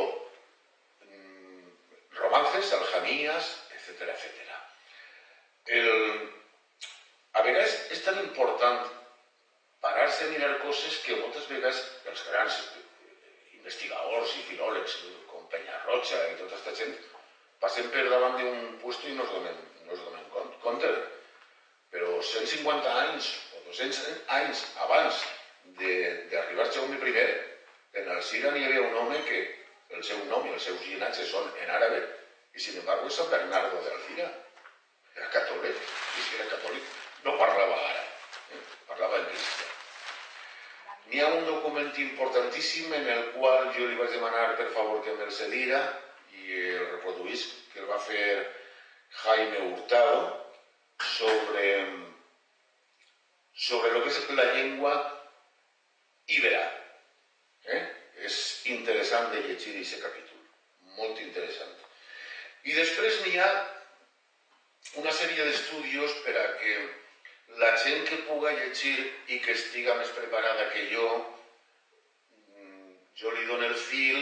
mmm, 1.04 1.70
romances, 2.18 2.72
aljanías, 2.72 3.52
etcétera, 3.76 4.16
etcétera. 4.16 4.58
El, 5.78 6.30
a 7.38 7.46
vegades 7.46 7.78
és 7.94 8.02
tan 8.08 8.18
important 8.24 8.90
parar-se 9.86 10.26
a 10.26 10.32
mirar 10.34 10.56
coses 10.64 10.98
que 11.06 11.20
moltes 11.22 11.46
vegades 11.52 11.84
els 12.10 12.26
grans 12.32 12.58
investigadors 13.66 14.34
i 14.40 14.44
filòlegs 14.50 14.98
com 15.30 15.46
Penyarroja 15.50 16.20
i 16.30 16.36
tota 16.40 16.54
aquesta 16.54 16.74
gent 16.80 16.94
passem 17.62 17.88
per 17.94 18.04
davant 18.10 18.36
d'un 18.40 18.76
puesto 18.82 19.08
i 19.10 19.14
no 19.16 19.24
es 19.26 19.32
donen, 19.34 19.58
no 19.86 19.94
es 19.96 20.02
donen 20.04 20.26
compte. 20.62 20.92
Però 21.94 22.20
150 22.20 22.94
anys 23.02 23.30
o 23.56 23.62
200 23.68 24.22
anys 24.38 24.62
abans 24.86 25.22
d'arribar 25.80 26.68
Jaume 26.74 26.98
I, 27.12 27.26
en 28.00 28.10
el 28.14 28.22
Sira 28.22 28.52
hi 28.56 28.64
havia 28.66 28.86
un 28.86 28.96
home 29.02 29.15
que 29.28 29.40
el 29.96 30.04
seu 30.04 30.24
nom 30.30 30.46
i 30.46 30.54
els 30.56 30.66
seus 30.68 30.82
llinatges 30.86 31.30
són 31.32 31.48
en 31.62 31.72
àrabe 31.78 32.02
i 32.56 32.62
sin 32.62 32.78
embargo 32.80 33.08
és 33.10 33.18
Sant 33.20 33.30
Bernardo 33.32 33.80
de 33.84 33.92
Alcira. 33.92 34.26
Era 35.16 35.30
catòlic, 35.32 35.76
i 36.18 36.24
si 36.26 36.38
era 36.38 36.48
catòlic 36.50 36.92
no 37.24 37.36
parlava 37.40 37.76
àrab, 37.90 38.08
eh? 38.56 38.62
parlava 38.88 39.20
en 39.22 39.28
cristià. 39.30 39.68
N'hi 41.06 41.22
ha 41.22 41.28
un 41.36 41.44
document 41.46 41.92
importantíssim 42.02 42.92
en 42.98 43.08
el 43.14 43.22
qual 43.36 43.70
jo 43.76 43.86
li 43.86 43.98
vaig 44.00 44.12
demanar 44.16 44.46
per 44.58 44.66
favor 44.74 45.04
que 45.04 45.14
me'l 45.18 45.32
cedira 45.32 45.80
i 46.40 46.58
el 46.72 46.88
reproduís, 46.96 47.46
que 47.72 47.82
el 47.84 47.90
va 47.90 48.00
fer 48.02 48.26
Jaime 49.22 49.60
Hurtado 49.68 50.18
sobre, 51.16 51.68
sobre 53.68 53.92
lo 53.92 54.02
que 54.02 54.10
és 54.10 54.34
la 54.40 54.48
llengua 54.56 54.96
ibera. 56.40 56.64
Interessant 58.74 59.30
de 59.30 59.42
llegir 59.46 59.76
aquest 59.76 60.02
capítol, 60.02 60.40
molt 60.98 61.20
interessant. 61.22 61.74
I 62.66 62.74
després 62.74 63.20
n'hi 63.22 63.36
ha 63.38 63.50
una 65.02 65.12
sèrie 65.14 65.44
d'estudis 65.46 66.16
per 66.24 66.34
a 66.40 66.46
que 66.58 66.74
la 67.60 67.70
gent 67.82 68.02
que 68.08 68.18
puga 68.26 68.54
llegir 68.56 68.96
i 69.30 69.38
que 69.44 69.54
estiga 69.54 69.94
més 70.00 70.10
preparada 70.16 70.66
que 70.72 70.82
jo, 70.90 71.06
mm, 72.56 72.90
jo 73.20 73.32
li 73.36 73.46
dono 73.52 73.68
el 73.68 73.78
fil 73.86 74.18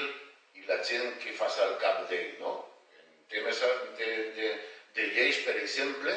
i 0.60 0.66
la 0.68 0.78
gent 0.90 1.16
que 1.22 1.32
fa 1.38 1.48
el 1.66 1.76
cap 1.80 2.04
d'ell, 2.10 2.36
no? 2.40 2.54
En 3.00 3.26
temes 3.32 3.64
de, 3.98 4.10
de, 4.36 4.50
de 4.98 5.08
lleis, 5.16 5.40
per 5.46 5.56
exemple, 5.62 6.14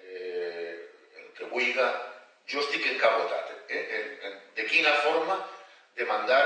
eh, 0.00 0.72
el 1.20 1.28
que 1.36 1.50
vulgui, 1.52 1.76
jo 2.50 2.62
estic 2.62 2.88
encabotat. 2.94 3.52
Eh? 3.68 3.84
En, 3.98 4.10
en, 4.30 4.40
de 4.56 4.66
quina 4.70 4.92
forma 5.04 5.38
demandar 5.96 6.42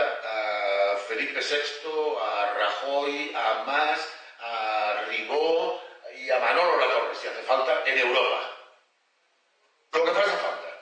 Felipe 1.10 1.40
VI, 1.40 1.90
a 2.22 2.54
Rajoy, 2.54 3.34
a 3.34 3.64
Mas, 3.66 3.98
a 4.38 5.04
Ribó 5.08 5.82
y 6.16 6.30
a 6.30 6.38
Manolo 6.38 6.76
Latorre, 6.76 7.16
si 7.16 7.26
hace 7.26 7.42
falta, 7.42 7.82
en 7.84 7.98
Europa. 7.98 8.40
Lo 9.92 10.04
que 10.04 10.10
hace 10.12 10.36
falta. 10.36 10.80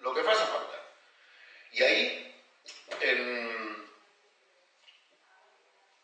Lo 0.00 0.12
que 0.12 0.20
hace 0.22 0.46
falta. 0.46 0.82
Y 1.70 1.82
ahí, 1.84 2.36
en, 3.00 3.64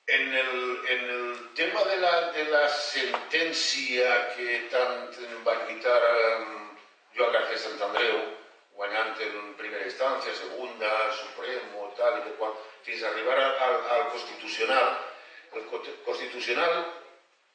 el, 0.06 1.52
tema 1.56 1.82
de 1.82 2.44
la, 2.44 2.68
sentencia 2.68 4.36
que 4.36 4.68
tant 4.70 5.18
va 5.44 5.54
lluitar 5.66 6.02
um, 6.38 6.78
Joan 7.16 7.32
García 7.32 7.58
Santandreu, 7.58 8.22
guanyant 8.78 9.18
en 9.26 9.54
primera 9.58 9.84
instància, 9.84 10.34
segunda, 10.38 10.90
Supremo, 11.18 11.90
tal 11.98 12.20
i 12.20 12.28
de 12.30 12.38
fins 12.86 13.02
a 13.02 13.10
arribar 13.10 13.38
al, 13.38 13.76
al 13.96 14.08
Constitucional, 14.14 14.90
el 15.52 15.66
Constitucional, 16.04 16.76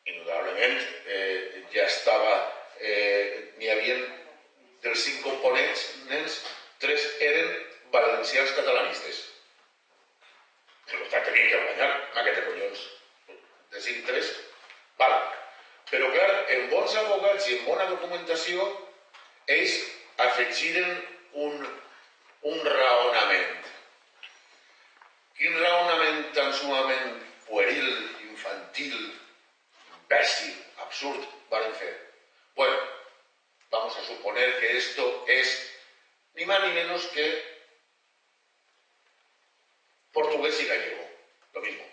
indudablement, 0.06 0.82
eh, 1.08 1.64
ja 1.74 1.86
estava, 1.86 2.34
eh, 2.80 3.54
n'hi 3.58 3.72
havia 3.72 3.96
dels 4.84 5.06
cinc 5.08 5.24
components, 5.26 5.86
nens, 6.12 6.42
tres 6.84 7.06
eren 7.24 7.54
valencians 7.94 8.52
catalanistes. 8.58 9.24
Per 10.86 11.08
tant, 11.10 11.24
tenien 11.26 11.48
que 11.50 11.62
guanyar, 11.64 11.90
aquest 12.22 12.44
collons. 12.50 12.84
De 13.74 13.82
cinc, 13.82 14.04
tres, 14.10 14.30
val. 15.00 15.16
Però, 15.90 16.10
clar, 16.14 16.30
en 16.56 16.70
bons 16.74 16.96
abogats 17.02 17.48
i 17.50 17.58
en 17.58 17.66
bona 17.70 17.88
documentació, 17.90 18.68
ells 19.56 19.76
afegiren 20.28 20.92
un, 21.48 21.66
un 22.52 22.62
raonament. 22.78 23.74
Quin 25.36 25.56
raonament 25.60 26.30
tan 26.36 26.54
sumament 26.56 27.16
pueril, 27.48 27.88
infantil, 28.30 28.96
imbècil, 29.98 30.54
absurd, 30.86 31.26
varen? 31.52 31.74
Bueno, 32.56 32.78
vamos 33.70 33.98
a 33.98 34.06
suponer 34.06 34.60
que 34.60 34.78
esto 34.78 35.26
es 35.28 35.52
ni 36.36 36.46
más 36.46 36.64
ni 36.64 36.72
menos 36.72 37.06
que 37.08 37.28
portugués 40.14 40.62
y 40.62 40.66
gallego, 40.66 41.10
lo 41.54 41.62
mismo. 41.62 41.84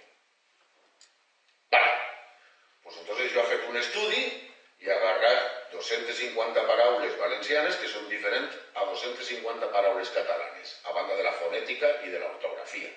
Vale, 1.71 1.93
pues 2.85 2.97
entonces 2.99 3.33
yo 3.33 3.41
he 3.41 3.47
fet 3.47 3.69
un 3.69 3.77
estudi 3.77 4.25
i 4.83 4.87
he 4.87 4.93
agarrat 4.95 5.73
250 5.73 6.67
paraules 6.67 7.19
valencianes 7.19 7.79
que 7.83 7.91
són 7.91 8.07
diferents 8.11 8.55
a 8.75 8.87
250 8.87 9.71
paraules 9.75 10.15
catalanes, 10.15 10.77
a 10.87 10.95
banda 10.95 11.19
de 11.19 11.27
la 11.27 11.41
fonètica 11.43 11.97
i 12.07 12.15
de 12.15 12.23
l'ortografia. 12.23 12.93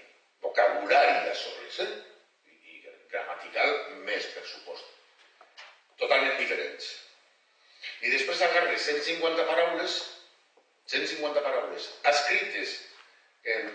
Vocabulari 0.46 1.26
de 1.26 1.34
soles, 1.42 1.80
eh? 1.82 1.92
I, 2.54 2.82
gramatical 3.12 3.72
més, 4.06 4.28
per 4.36 4.44
supost. 4.46 4.92
Totalment 6.02 6.38
diferents. 6.38 6.92
I 8.06 8.12
després 8.14 8.44
agarres 8.46 8.86
150 8.86 9.46
paraules, 9.50 9.96
150 10.92 11.44
paraules 11.46 11.88
escrites 12.12 12.76
en, 13.56 13.72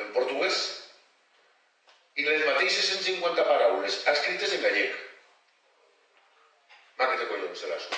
en 0.00 0.12
portuguès 0.16 0.60
i 2.16 2.24
les 2.24 2.44
mateixes 2.48 2.92
150 2.94 3.44
paraules 3.50 3.98
escrites 4.12 4.54
en 4.56 4.64
gallec. 4.64 4.94
Va, 6.96 7.10
que 7.10 7.18
te 7.20 7.28
collons 7.28 7.60
se 7.60 7.68
les 7.68 7.90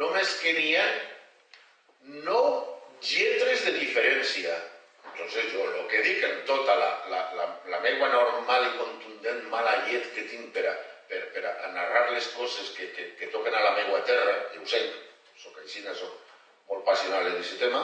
Només 0.00 0.32
que 0.40 0.52
n'hi 0.56 0.72
ha 0.80 0.86
no 2.24 2.40
lletres 3.02 3.64
de 3.66 3.76
diferència. 3.76 4.56
Entonces 5.16 5.52
jo 5.52 5.64
el 5.64 5.86
que 5.88 6.02
dic 6.04 6.24
en 6.28 6.44
tota 6.44 6.74
la, 6.76 6.90
la, 7.08 7.20
la, 7.38 7.44
la 7.72 7.78
meva 7.80 8.08
normal 8.12 8.66
i 8.66 8.74
contundent 8.76 9.46
mala 9.48 9.72
llet 9.86 10.10
que 10.12 10.26
tinc 10.28 10.50
per 10.52 10.66
a, 10.68 10.74
per, 11.08 11.22
per 11.32 11.44
a 11.48 11.70
narrar 11.72 12.10
les 12.10 12.26
coses 12.36 12.68
que, 12.76 12.90
que, 12.92 13.06
que 13.16 13.30
toquen 13.32 13.56
a 13.56 13.62
la 13.64 13.70
meva 13.78 14.02
terra, 14.04 14.34
i 14.52 14.60
ho 14.60 14.68
sé, 14.68 14.82
soc 15.40 15.56
així, 15.62 15.80
soc 15.96 16.12
molt 16.68 16.84
passional 16.84 17.30
en 17.30 17.38
aquest 17.38 17.56
tema, 17.64 17.80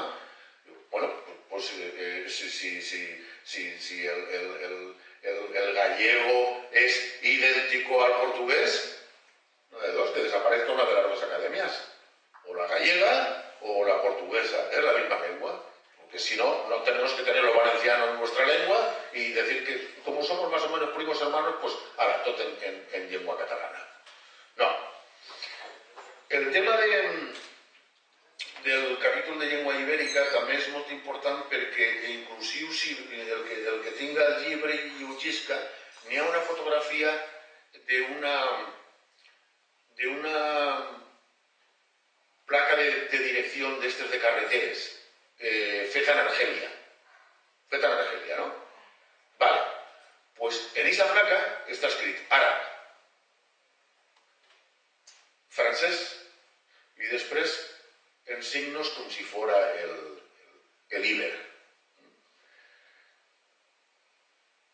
bueno, 0.93 1.09
pues, 1.49 1.73
eh, 1.79 2.27
si, 2.29 2.51
si, 2.51 2.83
si, 2.83 3.01
si, 3.45 3.65
si 3.81 4.07
el, 4.07 4.29
el, 4.29 4.47
el, 4.69 4.77
el, 5.23 5.57
el 5.57 5.75
gallego 5.75 6.67
es 6.71 7.01
idéntico 7.23 8.05
al 8.05 8.13
portugués, 8.27 8.79
no 9.71 9.81
de 9.81 9.93
dos, 9.93 10.11
que 10.11 10.29
desaparezca 10.29 10.73
una 10.73 10.85
de 10.85 10.95
las 11.01 11.09
dos 11.09 11.23
academias, 11.23 11.83
o 12.45 12.55
la 12.55 12.67
gallega 12.67 13.57
o 13.63 13.85
la 13.87 14.03
portuguesa, 14.03 14.69
es 14.71 14.85
la 14.85 14.93
misma 14.93 15.21
lengua. 15.21 15.72
Que 16.13 16.19
si 16.19 16.37
no, 16.37 16.69
no 16.69 16.83
tenemos 16.83 17.11
que 17.13 17.23
tener 17.23 17.43
lo 17.43 17.55
valenciano 17.55 18.11
en 18.11 18.19
nuestra 18.19 18.45
lengua 18.45 18.95
y 19.15 19.33
decir 19.33 19.65
que 19.65 20.03
como 20.05 20.23
somos 20.23 20.53
más 20.53 20.63
o 20.65 20.69
menos 20.69 20.91
primos 20.91 21.21
hermanos, 21.23 21.55
pues 21.63 21.75
ahora 21.97 22.23
todo 22.23 22.43
en, 22.43 22.59
en, 22.63 22.89
en 22.93 23.13
lengua 23.13 23.39
catalana. 23.39 23.89
No. 24.57 24.69
El 26.29 26.53
tema 26.53 26.77
de, 26.77 27.33
del 28.65 28.99
capítol 28.99 29.39
de 29.41 29.47
llengua 29.47 29.75
ibèrica 29.81 30.29
també 30.37 30.61
és 30.61 30.69
molt 30.77 30.93
important 30.93 31.43
perquè 31.49 31.89
inclusiu 32.13 32.69
si 32.77 32.93
el 32.93 33.43
que, 33.49 33.59
el 33.73 33.81
que 33.83 33.97
el 34.13 34.37
llibre 34.45 34.77
i 34.77 35.09
ho 35.09 35.17
llisca, 35.17 35.57
n'hi 36.07 36.21
ha 36.21 36.29
una 36.29 36.45
fotografia 36.45 37.13
d'una 37.89 38.37
d'una 39.97 40.39
placa 42.45 42.77
de, 42.77 42.91
de 43.09 43.19
direcció 43.19 43.79
de 43.81 44.19
carreteres 44.21 44.91
eh, 45.43 45.91
feta 45.93 46.13
en 46.13 46.19
Argelia. 46.19 46.71
Feta 47.71 47.87
en 47.87 47.99
Argelia, 47.99 48.37
no? 48.37 48.55
Vale. 49.39 49.63
Pues 50.39 50.59
en 50.75 50.87
esa 50.87 51.07
placa 51.13 51.39
està 51.71 51.91
escrit 51.91 52.19
àrab, 52.35 52.69
francès 55.53 56.03
i 56.99 57.09
després 57.13 57.55
en 58.33 58.43
signos 58.43 58.91
com 58.97 59.09
si 59.11 59.25
fora 59.29 59.57
el, 59.83 59.91
el, 59.95 60.21
el 60.99 61.09
Iber. 61.13 61.33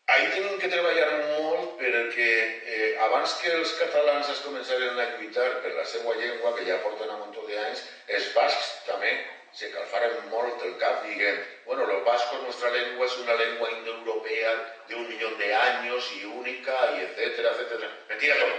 Ahí 0.09 0.29
tenim 0.33 0.55
que 0.61 0.69
treballar 0.71 1.09
molt 1.37 1.75
perquè 1.81 2.29
eh, 2.29 2.93
abans 3.05 3.35
que 3.41 3.51
els 3.59 3.73
catalans 3.81 4.31
es 4.33 4.39
començaren 4.45 4.97
a 4.97 5.09
lluitar 5.17 5.49
per 5.65 5.75
la 5.75 5.85
seva 5.85 6.15
llengua, 6.17 6.55
que 6.57 6.65
ja 6.65 6.79
porten 6.85 7.13
un 7.13 7.27
munt 7.27 7.51
d'anys, 7.51 7.83
els 8.17 8.31
bascs 8.37 8.71
també 8.87 9.11
se 9.59 9.67
calfaren 9.73 10.29
molt 10.31 10.61
el 10.63 10.77
cap 10.79 11.01
dient, 11.03 11.39
bueno, 11.65 11.85
los 11.85 12.03
vascos, 12.05 12.43
nuestra 12.43 12.69
lengua 12.71 13.05
es 13.05 13.17
una 13.17 13.35
lengua 13.35 13.69
indoeuropea 13.71 14.51
de 14.87 14.95
un 14.95 15.07
millón 15.09 15.37
de 15.37 15.53
años 15.53 16.09
y 16.15 16.23
única, 16.23 16.75
y 16.97 17.03
etcétera, 17.03 17.51
etcétera. 17.51 17.91
Mentira 18.07 18.35
todo. 18.37 18.55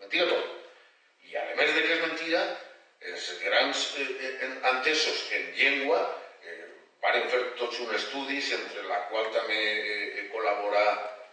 Mentira 0.00 0.24
todo. 0.26 0.44
I 1.26 1.36
a 1.38 1.44
més 1.58 1.70
de 1.74 1.82
que 1.82 1.94
és 1.94 2.02
mentira, 2.02 2.40
els 3.12 3.28
grans 3.42 3.84
eh, 3.98 4.06
eh, 4.26 4.50
entesos 4.70 5.22
en 5.38 5.46
llengua 5.58 6.00
eh, 6.42 6.66
varen 7.02 7.26
fer 7.30 7.40
tots 7.58 7.78
estudis 7.98 8.52
entre 8.58 8.84
la 8.90 9.00
qual 9.10 9.30
també 9.34 9.60
eh, 9.62 10.26
col·labora 10.34 10.84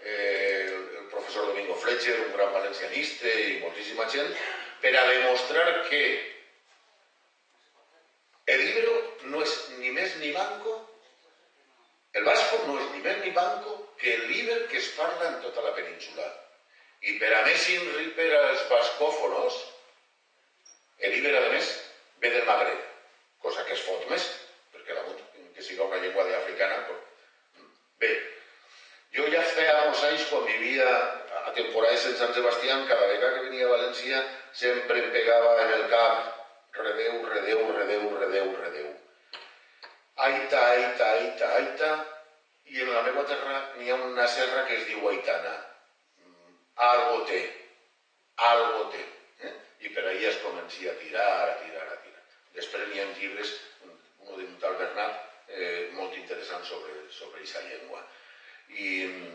eh, 0.02 0.66
el, 0.68 0.86
el 1.02 1.10
professor 1.14 1.50
Domingo 1.50 1.78
Fletcher, 1.78 2.20
un 2.26 2.34
gran 2.38 2.54
valencianista 2.54 3.34
i 3.34 3.60
moltíssima 3.66 4.10
gent, 4.14 4.34
per 4.82 4.94
a 4.98 5.06
demostrar 5.10 5.68
que 5.90 6.04
ni 10.24 10.32
manco, 10.32 10.74
el 12.14 12.24
vasco 12.24 12.62
no 12.68 12.78
és 12.80 12.90
ni 12.94 13.04
més 13.04 13.20
ni 13.24 13.32
manco 13.36 13.76
que 14.00 14.14
el 14.16 14.26
llibre 14.32 14.68
que 14.72 14.80
es 14.80 14.90
parla 14.98 15.30
en 15.30 15.40
tota 15.44 15.64
la 15.66 15.74
península. 15.76 16.28
I 17.04 17.18
per 17.20 17.32
a 17.36 17.42
més 17.48 17.70
inri 17.74 18.12
per 18.18 18.30
als 18.40 18.64
bascòfonos, 18.70 19.58
el 21.04 21.18
Iber, 21.20 21.34
a 21.36 21.50
més, 21.52 21.72
ve 22.24 22.30
del 22.32 22.46
Magreb, 22.48 22.84
cosa 23.44 23.66
que 23.68 23.76
es 23.76 23.82
fot 23.84 24.06
més, 24.12 24.30
perquè 24.72 24.96
la 24.96 25.04
que 25.56 25.66
siga 25.66 25.84
una 25.90 26.00
llengua 26.00 26.24
de 26.30 26.38
africana, 26.38 26.78
però... 26.88 27.66
bé, 28.00 28.14
jo 29.18 29.28
ja 29.34 29.44
feia 29.58 29.76
molts 29.82 30.06
anys, 30.08 30.24
quan 30.30 30.48
vivia 30.48 30.88
a 31.44 31.52
temporades 31.58 32.08
en 32.08 32.16
Sant 32.22 32.32
Sebastián, 32.38 32.88
cada 32.88 33.10
vegada 33.12 33.36
que 33.36 33.50
venia 33.50 33.68
a 33.68 33.74
València, 33.76 34.24
sempre 34.64 35.04
em 35.04 35.12
pegava 35.18 35.58
en 35.66 35.76
el 35.82 35.88
cap 35.92 36.32
redeu, 36.80 37.20
redeu, 37.36 37.68
redeu, 37.78 38.08
redeu, 38.24 38.56
redeu. 38.64 38.94
Aita, 40.16 40.60
aita, 40.74 41.10
aita, 41.18 41.54
aita, 41.58 41.92
i 42.70 42.82
en 42.82 42.94
la 42.94 43.02
meva 43.08 43.24
terra 43.30 43.60
n'hi 43.78 43.90
ha 43.90 43.96
una 43.96 44.28
serra 44.28 44.68
que 44.68 44.78
es 44.78 44.86
diu 44.88 45.10
Aitana. 45.10 45.56
Mm, 46.22 46.54
algo 46.92 47.26
té, 47.30 47.42
algo 48.52 48.86
té 48.94 49.04
i 49.84 49.92
per 49.92 50.06
ahir 50.08 50.30
es 50.30 50.40
comencia 50.44 50.92
a 50.92 51.00
tirar, 51.00 51.50
a 51.50 51.56
tirar, 51.64 51.86
a 51.92 52.00
tirar. 52.04 52.22
Després 52.56 52.90
n'hi 52.90 53.02
ha 53.02 53.08
llibres, 53.18 53.54
un 53.84 54.38
de 54.40 54.46
tal 54.62 54.78
Bernat, 54.80 55.18
eh, 55.50 55.90
molt 55.98 56.16
interessant 56.20 56.64
sobre, 56.68 56.96
sobre 57.12 57.42
aquesta 57.42 57.64
llengua. 57.68 58.04
I 58.70 58.92
mm, 59.10 59.34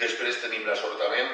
després 0.00 0.40
tenim 0.42 0.66
l'assortament 0.66 1.30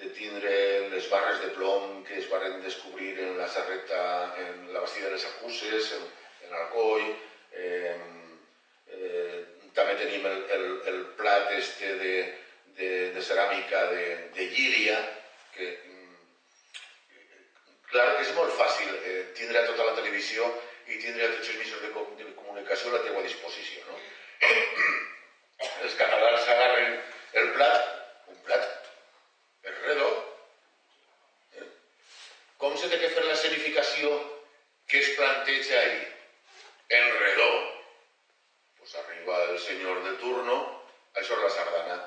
de 0.00 0.08
tindre 0.16 0.54
les 0.94 1.10
barres 1.12 1.42
de 1.44 1.50
plom 1.58 2.00
que 2.08 2.16
es 2.22 2.30
varen 2.30 2.62
descobrir 2.64 3.12
en 3.26 3.36
la 3.38 3.48
serreta, 3.52 4.00
en 4.46 4.72
la 4.72 4.80
bastida 4.80 5.10
de 5.10 5.18
les 5.18 5.26
Acuses, 5.34 5.92
en, 5.98 6.06
en 6.46 6.56
Alcoi, 6.62 7.04
eh, 7.52 7.96
eh, 8.96 9.38
també 9.74 9.96
tenim 10.00 10.26
el, 10.26 10.42
el, 10.56 10.66
el 10.92 11.00
plat 11.20 11.52
este 11.58 11.94
de, 12.02 12.16
de, 12.78 12.90
de 13.14 13.22
ceràmica 13.24 13.86
de, 13.94 14.04
de 14.36 14.50
Llíria, 14.54 14.98
que 15.54 15.70
Clar, 17.90 18.10
és 18.22 18.28
molt 18.36 18.52
fàcil 18.54 18.90
eh, 19.02 19.20
tindre 19.34 19.64
tota 19.66 19.86
la 19.88 19.96
televisió 19.96 20.46
i 20.86 20.98
tindre 21.02 21.26
tots 21.32 21.48
els 21.50 21.58
mitjans 21.58 21.80
de, 21.82 21.88
com 21.94 22.12
de 22.18 22.26
comunicació 22.38 22.90
a 22.90 22.96
la 22.96 23.00
teva 23.06 23.22
disposició. 23.24 23.82
No? 23.88 23.96
els 25.86 25.96
catalans 25.98 26.52
agarren 26.54 26.94
el 27.40 27.50
plat, 27.56 27.88
un 28.30 28.38
plat 28.46 28.68
per 29.64 29.74
redó, 29.80 30.10
eh? 31.58 31.66
com 32.62 32.78
se 32.78 32.92
té 32.92 33.00
que 33.02 33.10
fer 33.16 33.26
la 33.26 33.34
escenificació 33.34 34.12
que 34.90 35.02
es 35.02 35.10
planteja 35.18 35.80
ahí? 35.80 35.98
En 36.94 37.10
redó. 37.18 37.50
Pues 38.78 38.94
arriba 39.02 39.42
el 39.50 39.58
senyor 39.66 40.00
de 40.06 40.14
turno, 40.22 40.56
això 41.18 41.34
és 41.36 41.42
la 41.42 41.50
sardana. 41.58 41.98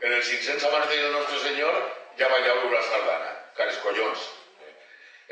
En 0.00 0.12
el 0.12 0.22
500 0.22 0.64
abans 0.70 0.88
del 0.90 1.12
nostre 1.12 1.42
senyor 1.42 1.82
ja 2.18 2.28
balleu 2.30 2.70
la 2.70 2.82
sardana, 2.82 3.30
cares 3.58 3.78
collons. 3.82 4.24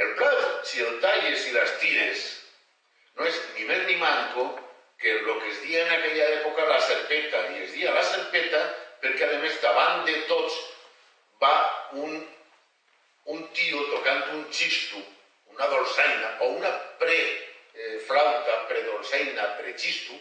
El 0.02 0.14
plat, 0.18 0.64
si 0.66 0.80
el 0.82 1.00
les 1.56 1.78
tires, 1.80 2.26
no 3.16 3.26
és 3.28 3.40
ni 3.56 3.66
més 3.68 3.86
ni 3.88 3.96
manco 4.00 4.46
que 5.02 5.10
el 5.18 5.24
que 5.26 5.50
es 5.50 5.60
dia 5.66 5.82
en 5.84 5.92
aquella 5.96 6.28
època 6.38 6.68
la 6.68 6.80
serpeta, 6.80 7.40
i 7.52 7.64
es 7.64 7.72
dia 7.74 7.94
la 7.94 8.04
serpeta 8.06 8.62
perquè 9.02 9.26
a 9.26 9.40
més 9.42 9.58
davant 9.62 10.04
de 10.06 10.14
tots. 10.30 10.58
Va 11.42 11.54
un, 11.98 12.20
un 13.34 13.40
tio 13.56 13.82
tocant 13.90 14.28
un 14.36 14.44
xisto, 14.54 15.00
una 15.50 15.66
dolçaina 15.72 16.36
o 16.46 16.52
una 16.54 16.70
pre-flauta, 17.00 18.60
predolçaina, 18.70 19.48
prexisto, 19.58 20.14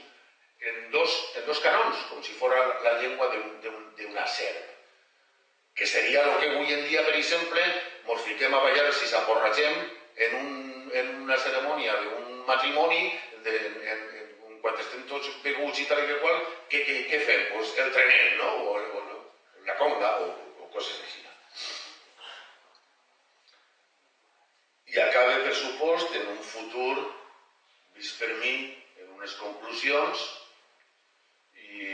en 0.62 0.92
dos, 0.92 1.14
en 1.38 1.46
dos 1.46 1.62
canons, 1.62 2.02
com 2.10 2.22
si 2.26 2.34
fos 2.38 2.54
la 2.54 2.98
llengua 3.02 3.30
d'una 3.30 4.26
serp. 4.28 4.68
Que 5.78 5.88
seria 5.88 6.26
el 6.26 6.36
que 6.42 6.50
avui 6.50 6.74
en 6.74 6.84
dia, 6.90 7.06
per 7.06 7.16
exemple, 7.18 7.64
ens 8.12 8.26
fiquem 8.26 8.54
a 8.54 8.66
ballar 8.66 8.90
si 8.94 9.08
s'emborratxem 9.10 9.78
en, 10.26 10.36
un, 10.42 10.71
en 11.02 11.14
una 11.24 11.38
cerimònia 11.46 11.96
d'un 12.04 12.44
matrimoni, 12.48 13.02
de, 13.46 13.56
en, 13.94 14.04
en, 14.50 14.60
quan 14.62 14.78
estem 14.82 15.06
tots 15.10 15.30
beguts 15.46 15.82
i 15.82 15.88
tal 15.90 16.04
i 16.04 16.08
que 16.10 16.20
qual, 16.24 16.44
què, 16.72 16.84
què, 16.88 16.98
què 17.12 17.22
fem? 17.28 17.48
Pues 17.56 17.74
el 17.84 17.94
trenet, 17.96 18.38
no? 18.42 18.52
O, 18.72 18.78
o 19.00 19.06
la 19.70 19.78
conga, 19.80 20.12
o, 20.26 20.30
o 20.62 20.70
coses 20.76 21.00
així. 21.06 21.22
I 24.92 25.00
acaba, 25.00 25.40
per 25.46 25.56
supost, 25.56 26.16
en 26.20 26.28
un 26.34 26.40
futur, 26.44 26.96
vist 27.96 28.18
per 28.20 28.28
mi, 28.42 28.56
en 29.00 29.14
unes 29.16 29.36
conclusions, 29.40 30.26
i 31.62 31.86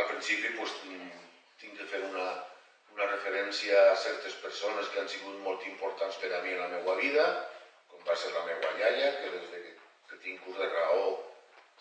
al 0.00 0.08
principi 0.10 0.50
pues, 0.58 0.74
tinc 1.62 1.78
de 1.78 1.86
fer 1.92 2.02
una, 2.08 2.26
una 2.96 3.06
referència 3.12 3.84
a 3.92 3.94
certes 4.02 4.35
persones 4.46 4.88
que 4.92 5.00
han 5.02 5.08
sigut 5.10 5.38
molt 5.42 5.64
importants 5.66 6.18
per 6.22 6.30
a 6.36 6.42
mi 6.44 6.52
en 6.54 6.60
la 6.62 6.68
meva 6.70 6.94
vida, 7.00 7.24
com 7.90 8.02
va 8.06 8.14
ser 8.22 8.30
la 8.34 8.44
meva 8.46 8.70
iaia, 8.78 9.08
que 9.18 9.30
des 9.32 9.48
de 9.52 9.62
que, 9.64 9.72
tinc 10.26 10.42
curs 10.44 10.58
de 10.58 10.68
raó, 10.70 11.08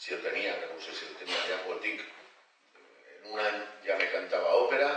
si 0.02 0.14
el 0.16 0.24
tenia, 0.24 0.56
que 0.62 0.70
no 0.72 0.80
sé 0.82 0.96
si 0.98 1.06
el 1.06 1.14
tenia 1.20 1.44
ja, 1.50 1.60
o 1.68 1.76
el 1.76 1.84
tinc, 1.84 2.02
en 3.14 3.30
un 3.34 3.44
any 3.44 3.62
ja 3.86 3.98
me 4.02 4.10
cantava 4.16 4.58
òpera, 4.64 4.90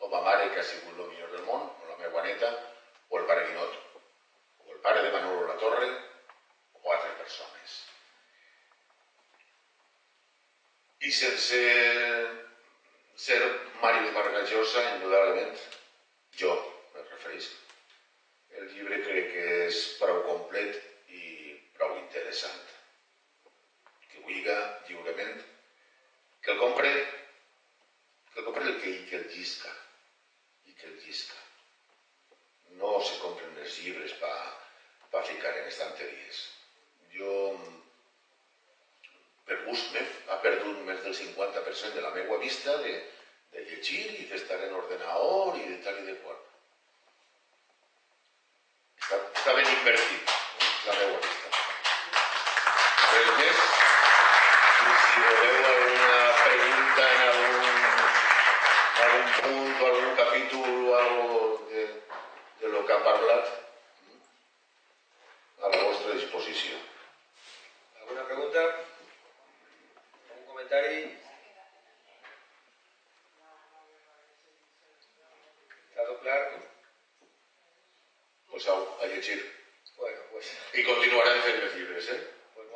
o 0.00 0.08
ma 0.14 0.22
mare, 0.24 0.48
que 0.54 0.60
ha 0.60 0.66
sigut 0.70 0.98
el 1.04 1.12
millor 1.12 1.36
del 1.36 1.44
món, 1.50 1.68
o 1.68 1.90
la 1.90 2.00
meva 2.00 2.24
neta, 2.26 2.50
o 3.10 3.20
el 3.20 3.28
pare 3.28 3.46
Guinot, 3.50 3.78
o 4.64 4.72
el 4.72 4.82
pare 4.88 5.04
de 5.04 5.12
Manolo 5.18 5.46
La 5.52 5.60
Torre, 5.62 5.92
o 6.80 6.96
altres 6.96 7.16
persones. 7.20 7.78
I 11.02 11.16
sense 11.20 11.62
ser 13.28 13.40
Màrius 13.84 14.12
Vargas 14.16 14.52
Llosa, 14.52 14.84
indudablement, 14.96 15.66
jo 16.40 16.52
refereix. 17.32 17.50
El 18.58 18.68
llibre 18.74 18.98
crec 19.06 19.30
que 19.32 19.44
és 19.66 19.80
prou 19.98 20.22
complet 20.26 20.78
i 21.08 21.54
prou 21.76 21.96
interessant. 21.98 22.60
Que 24.08 24.20
vulga 24.26 24.56
lliurement, 24.88 25.38
que 26.42 26.52
el 26.52 26.58
compre, 26.58 26.90
que 28.32 28.40
el 28.40 28.44
compre 28.44 28.64
el 28.68 28.80
que, 28.82 28.92
que 29.08 29.16
el 29.16 29.28
llisca, 29.32 29.72
i 30.66 30.74
que 30.74 30.86
el 30.86 30.98
llisca. 31.06 31.38
No 32.82 33.00
se 33.00 33.18
compren 33.22 33.56
els 33.64 33.78
llibres 33.80 34.12
per 34.20 34.36
pa 35.12 35.24
ficar 35.28 35.54
en 35.56 35.68
estanteries. 35.68 36.44
Jo 37.16 37.32
per 39.48 39.58
gust 39.66 39.90
meu, 39.92 40.12
ha 40.30 40.38
perdut 40.44 40.78
més 40.86 41.02
del 41.04 41.16
50% 41.18 41.96
de 41.96 42.04
la 42.04 42.12
meva 42.14 42.38
vista 42.40 42.76
de, 42.84 42.94
de 43.52 43.64
llegir 43.68 44.06
i 44.20 44.30
d'estar 44.30 44.60
en 44.68 44.78
ordenador 44.78 45.58
i 45.58 45.66
de 45.72 45.80
tal 45.84 45.98
i 46.00 46.06
de 46.06 46.14
qual 46.22 46.38
està 49.42 49.56
ben 49.58 49.66
invertit, 49.66 50.32
la 50.86 50.92
meva 50.94 51.16
vista. 51.22 51.48
Res 53.12 53.30
més? 53.38 53.62
I 54.82 54.92
si 55.06 55.22
voleu 55.24 55.56
alguna 55.70 56.20
pregunta 56.42 57.06
en 57.14 57.22
algun, 57.24 57.80
algun 59.06 59.32
punt 59.40 59.80
o 59.80 59.88
algun 59.88 60.14
capítol 60.20 60.70
o 60.76 60.94
algo 61.00 61.40
de, 61.72 61.82
de 62.60 62.70
lo 62.76 62.84
que 62.86 62.94
ha 62.94 63.00
parlat, 63.08 63.50
a 65.58 65.74
la 65.74 65.82
vostra 65.88 66.14
disposició. 66.20 66.78
Alguna 67.98 68.28
pregunta? 68.30 68.64
Algun 68.70 70.46
comentari? 70.52 71.02
decir. 79.22 79.52
Bueno, 79.96 80.18
pues... 80.32 80.52
Y 80.74 80.82
continuará 80.82 81.36
inservibles, 81.36 82.08
¿eh? 82.10 82.26
Pues 82.54 82.68